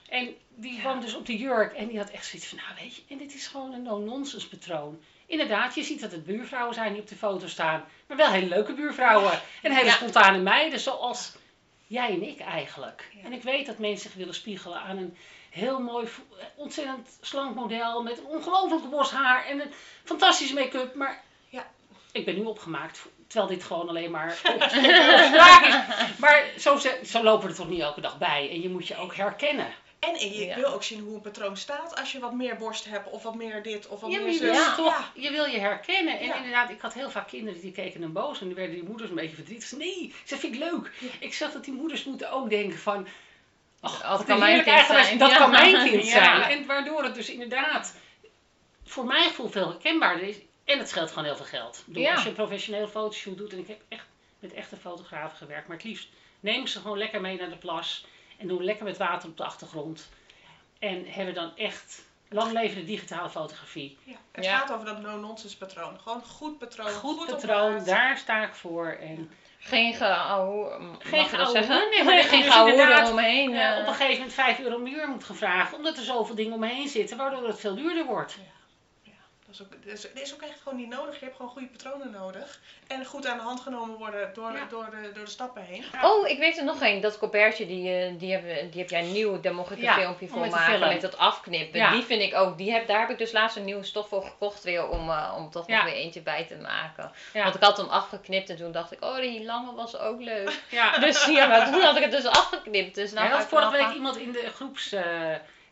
[0.09, 0.79] En die Ja.
[0.79, 3.17] kwam dus op de jurk en die had echt zoiets van, nou weet je, en
[3.17, 5.01] dit is gewoon een no-nonsense patroon.
[5.27, 7.85] Inderdaad, je ziet dat het buurvrouwen zijn die op de foto staan.
[8.07, 9.39] Maar wel hele leuke buurvrouwen.
[9.61, 9.91] En hele Ja.
[9.93, 11.35] spontane meiden, zoals
[11.87, 13.09] jij en ik eigenlijk.
[13.17, 13.23] Ja.
[13.23, 15.17] En ik weet dat mensen zich willen spiegelen aan een
[15.49, 16.07] heel mooi,
[16.55, 18.03] ontzettend slank model.
[18.03, 20.95] Met een ongelooflijk bos haar en een fantastische make-up.
[20.95, 21.67] Maar Ja.
[22.11, 23.05] ik ben nu opgemaakt.
[23.27, 24.41] Terwijl dit gewoon alleen maar is.
[26.19, 28.49] Maar zo, zo lopen we er toch niet elke dag bij.
[28.49, 29.67] En je moet je ook herkennen.
[29.99, 30.55] En je Ja.
[30.55, 33.35] wil ook zien hoe een patroon staat als je wat meer borst hebt of wat
[33.35, 34.63] meer dit of wat Ja, meer je wil, zus.
[34.65, 34.75] Ja.
[34.75, 36.19] toch, je wil je herkennen.
[36.19, 36.35] En Ja.
[36.35, 38.39] inderdaad, ik had heel vaak kinderen die keken dan boos.
[38.39, 39.71] En dan werden die moeders een beetje verdrietig.
[39.71, 40.91] Nee, dat vind ik leuk.
[40.99, 41.07] Ja.
[41.19, 43.07] Ik zag dat die moeders moeten ook denken van...
[43.81, 45.17] Ach, Dat kan mijn kind zijn.
[45.17, 45.37] Dat Ja.
[45.37, 46.11] kan mijn kind Ja.
[46.11, 46.41] zijn.
[46.41, 47.95] En waardoor het dus inderdaad
[48.85, 50.35] voor mijn gevoel veel herkenbaarder is.
[50.65, 51.77] En het scheelt gewoon heel veel geld.
[51.77, 52.11] Ik bedoel, Ja.
[52.13, 53.51] Als je een professioneel fotoshoot doet.
[53.51, 54.05] En ik heb echt
[54.39, 55.67] met echte fotografen gewerkt.
[55.67, 56.07] Maar het liefst
[56.39, 58.05] neem ik ze gewoon lekker mee naar de plas.
[58.37, 60.09] En doen lekker met water op de achtergrond.
[60.79, 63.97] En hebben dan echt lang levende digitale fotografie.
[64.03, 64.57] Ja, het Ja.
[64.57, 65.99] gaat over dat no-nonsense patroon.
[65.99, 66.91] Gewoon goed patroon.
[66.91, 68.87] Goed patroon, daar sta ik voor.
[68.87, 71.89] En Geen geouwe, Geen geouwe zeggen?
[71.89, 73.53] nee, maar geen dus geouwe inderdaad, eromheen.
[73.53, 73.79] eh, eh.
[73.81, 77.17] op een gegeven moment 5 euro muur moet gevraagd, omdat er zoveel dingen omheen zitten,
[77.17, 78.37] waardoor het veel duurder wordt.
[79.85, 81.19] Is, ook, is, ook echt gewoon niet nodig.
[81.19, 82.59] Je hebt gewoon goede patronen nodig.
[82.87, 84.65] En goed aan de hand genomen worden door, Ja.
[84.69, 85.83] door, de, door de stappen heen.
[86.03, 87.01] Oh, ik weet er nog één.
[87.01, 89.39] Dat colbertje, die, eh, die, heb, die heb jij nieuw.
[89.39, 90.59] Daar mocht ik een Ja, filmpje voor maken.
[90.65, 90.87] filmen.
[90.87, 91.79] Met dat afknippen.
[91.79, 91.91] Ja.
[91.91, 92.57] Die vind ik ook.
[92.57, 94.87] Die heb, daar heb ik dus laatst een nieuwe stof voor gekocht weer.
[94.89, 95.75] Om, eh, om toch Ja.
[95.75, 97.11] nog weer eentje bij te maken.
[97.33, 97.43] Ja.
[97.43, 98.49] Want ik had hem afgeknipt.
[98.49, 100.61] En toen dacht ik, oh die lange was ook leuk.
[100.69, 100.97] Ja.
[101.05, 102.95] dus ja, maar toen had ik het dus afgeknipt.
[102.95, 104.91] Dus nou Hij ga had ik vorige week iemand in de groeps.
[104.91, 105.03] eh,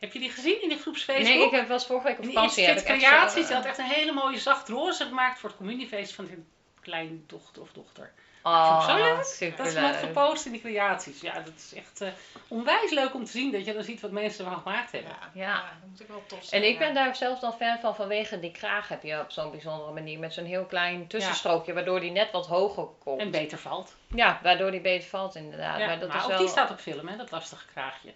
[0.06, 1.28] heb je die gezien in de groepsfacebook?
[1.28, 2.64] Nee, ik heb, was vorige week op die vakantie.
[2.64, 3.42] Ik echt zo, creaties.
[3.42, 6.46] eh, Die had echt een hele mooie zacht roze gemaakt voor het communiefeest van zijn
[6.82, 8.12] kleindochter of dochter.
[8.44, 9.58] Oh, Zo leuk.
[9.58, 11.22] Dat is wat gepost in die creaties.
[11.22, 12.08] Ja, dat is echt eh,
[12.48, 15.12] onwijs leuk om te zien dat je dan ziet wat mensen ervan gemaakt hebben.
[15.12, 15.56] Ja, Ja.
[15.80, 16.62] dat moet ik wel tof zijn.
[16.64, 16.94] En ik ben ja.
[16.94, 20.20] daar zelf dan fan van vanwege die kraag heb je op zo'n bijzondere manier.
[20.20, 23.22] Met zo'n heel klein tussenstrookje, waardoor die net wat hoger komt.
[23.22, 23.96] En beter valt.
[24.08, 25.80] Ja, waardoor die beter valt inderdaad.
[25.80, 26.40] Ja, maar dat maar is ook wel...
[26.40, 28.14] die staat op film, hè, dat lastige kraagje.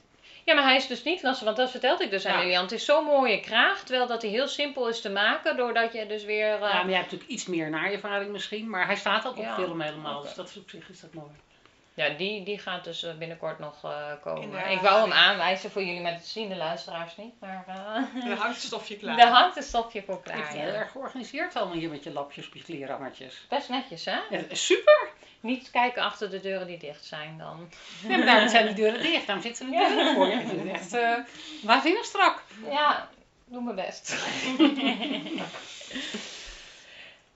[0.49, 2.39] Ja, maar hij is dus niet lastig, want dat vertelde ik dus aan Ja.
[2.43, 2.61] Lilian.
[2.63, 6.05] Het is zo'n mooie kraag, terwijl dat hij heel simpel is te maken, doordat je
[6.05, 6.53] dus weer...
[6.53, 9.43] eh, Ja, maar jij hebt natuurlijk iets meer naervaring misschien, maar hij staat ook op
[9.43, 9.53] Ja.
[9.55, 10.21] film helemaal.
[10.21, 11.29] Dus dat is op zich is dat mooi.
[11.93, 14.71] Ja, die, die gaat dus eh, binnenkort nog eh, komen.
[14.71, 17.33] Ik wou hem aanwijzen voor jullie met het zien, de luisteraars niet.
[17.39, 19.17] Maar eh Er hangt het stofje klaar.
[19.17, 20.51] daar hangt een stofje voor Je hebt klaar.
[20.57, 23.45] het heel erg georganiseerd allemaal hier met je lapjes op je kleerhangertjes.
[23.49, 24.17] Best netjes, hè?
[24.29, 25.09] Ja, super!
[25.39, 27.69] Niet kijken achter de deuren die dicht zijn dan.
[28.07, 30.35] Ja, maar daarom zijn de deuren dicht, daarom zitten de deuren voor je.
[30.35, 31.13] Het echt eh
[31.61, 32.43] waanzinnig strak.
[32.69, 33.09] Ja,
[33.45, 34.15] doe mijn best.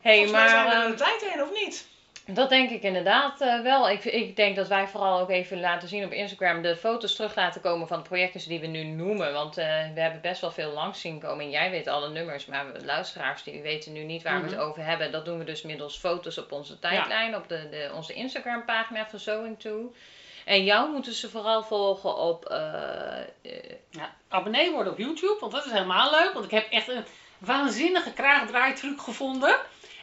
[0.01, 1.87] hey, Volgens mij zijn maar we er ehm, de tijd heen, of niet?
[2.25, 3.89] Dat denk ik inderdaad eh, wel.
[3.89, 7.35] Ik, ik denk dat wij vooral ook even laten zien op Instagram de foto's terug
[7.35, 9.33] laten komen van de projecten die we nu noemen.
[9.33, 11.45] Want eh, we hebben best wel veel langs zien komen.
[11.45, 14.49] En jij weet alle nummers, maar luisteraars die weten nu niet waar we Mhm.
[14.55, 15.11] het over hebben.
[15.11, 19.07] Dat doen we dus middels foto's op onze tijdlijn, op de, de, onze Instagram pagina
[19.09, 19.93] van Sewing To.
[20.45, 22.59] En jou moeten ze vooral volgen op eh,
[23.89, 26.33] Ja, abonnee worden op YouTube, want dat is helemaal leuk.
[26.33, 27.03] Want ik heb echt een
[27.37, 29.55] waanzinnige kraagdraaitruc gevonden.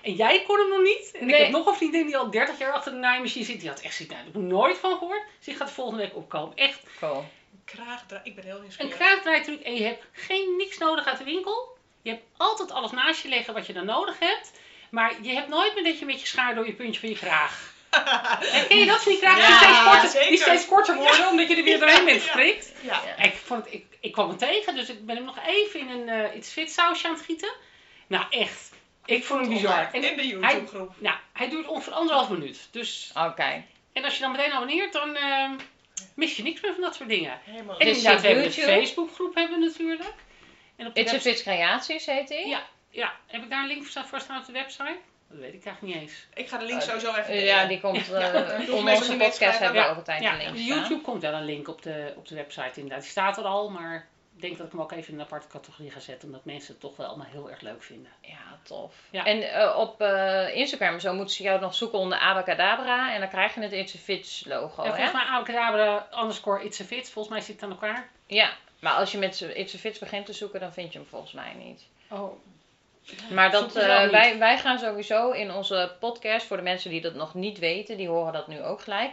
[0.02, 1.10] En jij kon hem nog niet.
[1.14, 1.34] En Nee.
[1.36, 3.60] ik heb nog een vriendin die al 30 jaar achter de naaimachine zit.
[3.60, 5.22] Die had echt zoiets, nou, daar heb ik nooit van gehoord.
[5.36, 6.56] Dus die gaat volgende week opkomen.
[6.56, 7.24] Echt cool.
[7.64, 8.96] Kraagdra Ik ben heel een nieuwsgierig.
[8.96, 9.60] kraagdraaitruc.
[9.62, 11.76] En je hebt geen niks nodig uit de winkel.
[12.02, 14.50] Je hebt altijd alles naast je liggen wat je dan nodig hebt.
[14.90, 17.14] Maar je hebt nooit meer dat je met je schaar door je puntje van je
[17.16, 17.72] kraag.
[18.52, 19.82] En ken je dat van die kraag die, steeds
[20.12, 22.30] korter, die steeds korter worden omdat je er weer doorheen bent Ja.
[22.30, 22.72] geprikt?
[22.80, 23.02] Ja.
[23.16, 23.24] Ja.
[23.24, 25.88] Ik, vond het, ik, ik kwam hem tegen, dus ik ben hem nog even in
[25.88, 27.52] een eh iets fit sausje aan het gieten.
[28.06, 28.69] Nou, echt.
[29.04, 29.88] Ik vond hem bizar.
[29.92, 30.94] En In de YouTube groep.
[30.98, 32.68] nou, hij duurt ongeveer anderhalf minuut.
[32.70, 33.64] Dus, Oké.
[33.92, 35.50] en als je dan meteen abonneert, dan eh,
[36.14, 37.38] mis je niks meer van dat soort dingen.
[37.44, 38.78] Helemaal En Dus inderdaad, we hebben een YouTube?
[38.78, 40.14] Facebookgroep hebben we natuurlijk.
[40.76, 42.46] En op de It's website, Creaties heet die?
[42.48, 42.62] Ja.
[42.90, 44.96] ja, heb ik daar een link voor staan- voor staan op de website?
[45.28, 46.26] Dat weet ik eigenlijk niet eens.
[46.34, 47.44] Ik ga de link sowieso even Eh, delen.
[47.44, 48.20] ja, die komt eh
[48.66, 49.90] Ja, onder onze te podcast hebben we Ja.
[49.90, 50.66] ook altijd Ja, een link op staan.
[50.78, 53.00] YouTube komt wel een link op de, op de website inderdaad.
[53.02, 54.08] Die staat er al, maar
[54.40, 56.29] denk dat ik hem ook even in een aparte categorie ga zetten.
[56.29, 58.12] Omdat mensen het toch wel allemaal heel erg leuk vinden.
[58.20, 58.94] Ja, tof.
[59.11, 59.24] Ja.
[59.24, 63.29] En eh, op eh, Instagram zo moeten ze jou nog zoeken onder Abacadabra en dan
[63.29, 64.88] krijg je het It's a Fits logo, hè?
[64.88, 67.11] volgens mij Abacadabra underscore it's a fit.
[67.11, 68.11] Volgens mij zit het aan elkaar.
[68.26, 71.09] Ja, maar als je met It's a Fits begint te zoeken, dan vind je hem
[71.09, 71.86] volgens mij niet.
[72.09, 72.32] Oh.
[73.30, 77.14] Maar dat, eh, wij, wij gaan sowieso in onze podcast, voor de mensen die dat
[77.14, 79.11] nog niet weten, die horen dat nu ook gelijk.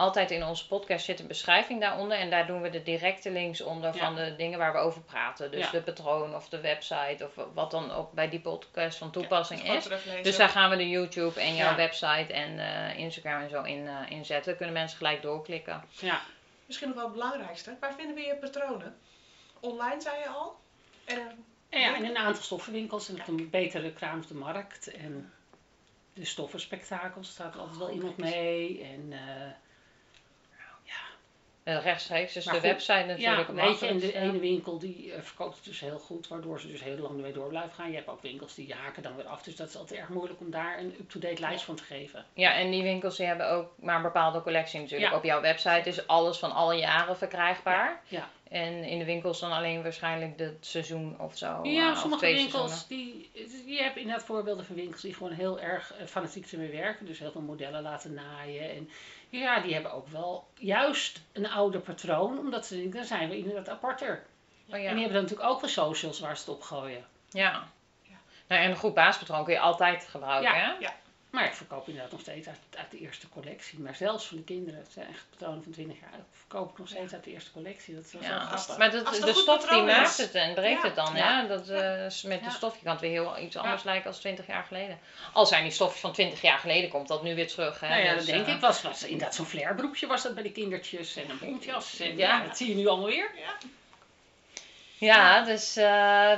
[0.00, 3.60] Altijd in onze podcast zit een beschrijving daaronder en daar doen we de directe links
[3.60, 4.04] onder Ja.
[4.04, 5.50] van de dingen waar we over praten.
[5.50, 5.70] Dus Ja.
[5.70, 9.88] de patroon of de website of wat dan ook bij die podcast van toepassing is.
[10.22, 11.76] Dus daar gaan we de YouTube en jouw Ja.
[11.76, 14.56] website en eh, Instagram en zo in, eh, in zetten.
[14.56, 15.84] Kunnen mensen gelijk doorklikken.
[16.00, 16.20] Ja.
[16.66, 17.76] Misschien nog wel het belangrijkste.
[17.80, 18.98] Waar vinden we je patronen?
[19.60, 20.56] Online zei je al.
[21.04, 24.92] En En ja, in een aantal stoffenwinkels en op een betere kraam op de markt.
[24.94, 25.32] En
[26.14, 28.82] de stoffenspektakel staat altijd wel iemand mee.
[28.82, 29.50] En eh,
[31.64, 33.48] En rechtstreeks, dus de website natuurlijk.
[33.48, 36.28] ja, mag weet je, en de ene winkel die eh, verkoopt het dus heel goed,
[36.28, 37.90] waardoor ze dus heel lang ermee door blijven gaan.
[37.90, 40.40] Je hebt ook winkels die haken dan weer af, dus dat is altijd erg moeilijk
[40.40, 42.24] om daar een up-to-date lijst van te geven.
[42.34, 45.10] Ja, en die winkels die hebben ook maar een bepaalde collectie natuurlijk.
[45.10, 45.16] Ja.
[45.16, 48.00] Op jouw website is alles van alle jaren verkrijgbaar.
[48.08, 48.28] Ja.
[48.48, 51.60] En in de winkels dan alleen waarschijnlijk het seizoen of zo.
[51.62, 53.30] eh, Ja, of sommige winkels, die,
[53.66, 57.06] je hebt inderdaad voorbeelden van winkels die gewoon heel erg eh, fanatiek ermee werken.
[57.06, 58.70] Dus heel veel modellen laten naaien.
[58.70, 58.90] En
[59.30, 63.36] ja, die hebben ook wel juist een ouder patroon, omdat ze denken, dan zijn we
[63.38, 64.24] inderdaad aparter.
[64.68, 64.90] Oh, En ja.
[64.90, 67.04] die hebben dan natuurlijk ook wel socials waar ze het op gooien.
[67.30, 67.62] ja.
[68.02, 68.16] Ja.
[68.48, 70.76] Nou, en een goed baaspatroon kun je altijd gebruiken, Ja.
[70.78, 70.88] hè?
[71.30, 73.78] Maar ik verkoop inderdaad nog steeds uit, uit de eerste collectie.
[73.78, 76.88] Maar zelfs van de kinderen, het zijn echt patronen van 20 jaar, verkoop ik nog
[76.88, 77.94] steeds uit de eerste collectie.
[77.94, 78.38] Dat is wel Ja.
[78.38, 78.76] grappig.
[78.78, 80.86] Maar dat, de stof die maakt het en breekt Ja.
[80.86, 81.40] het dan, Ja.
[81.40, 81.48] hè?
[81.48, 84.46] Dat, eh, met de stof, je kan het weer heel iets anders lijken als 20
[84.46, 84.98] jaar geleden.
[85.32, 87.88] Al zijn die stofjes van 20 jaar geleden, komt dat nu weer terug, hè?
[87.88, 88.60] Nou ja, Dus, dat denk eh, ik.
[88.60, 91.98] Was, was inderdaad zo'n flairbroekje was dat bij de kindertjes en een bontjas.
[92.00, 92.28] En Ja.
[92.38, 92.46] ja.
[92.46, 93.30] dat zie je nu allemaal weer.
[94.98, 95.84] Ja, dus eh,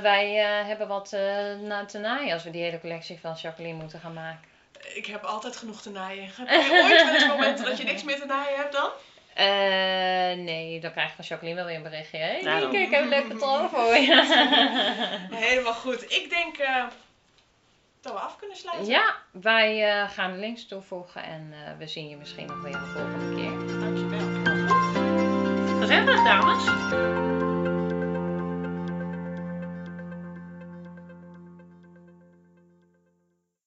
[0.00, 3.76] wij eh, hebben wat eh, na te naaien als we die hele collectie van Jacqueline
[3.78, 4.50] moeten gaan maken.
[4.94, 6.30] Ik heb altijd genoeg te naaien.
[6.36, 8.90] Heb je ooit wel eens momenten dat je niks meer te naaien hebt dan?
[9.34, 12.18] Eh, nee, dan krijg je van Jacqueline wel weer een berichtje.
[12.18, 14.24] Hé, Nou, kijk, ik heb een leuk patroon voor je.
[15.46, 16.02] Helemaal goed.
[16.02, 16.84] Ik denk eh,
[18.00, 18.86] dat we af kunnen sluiten.
[18.86, 22.78] ja, wij eh, gaan de links toevoegen en we zien je misschien nog weer de
[22.78, 23.80] volgende keer.
[23.80, 24.40] Dankjewel.
[25.80, 27.31] Gezellig, dames.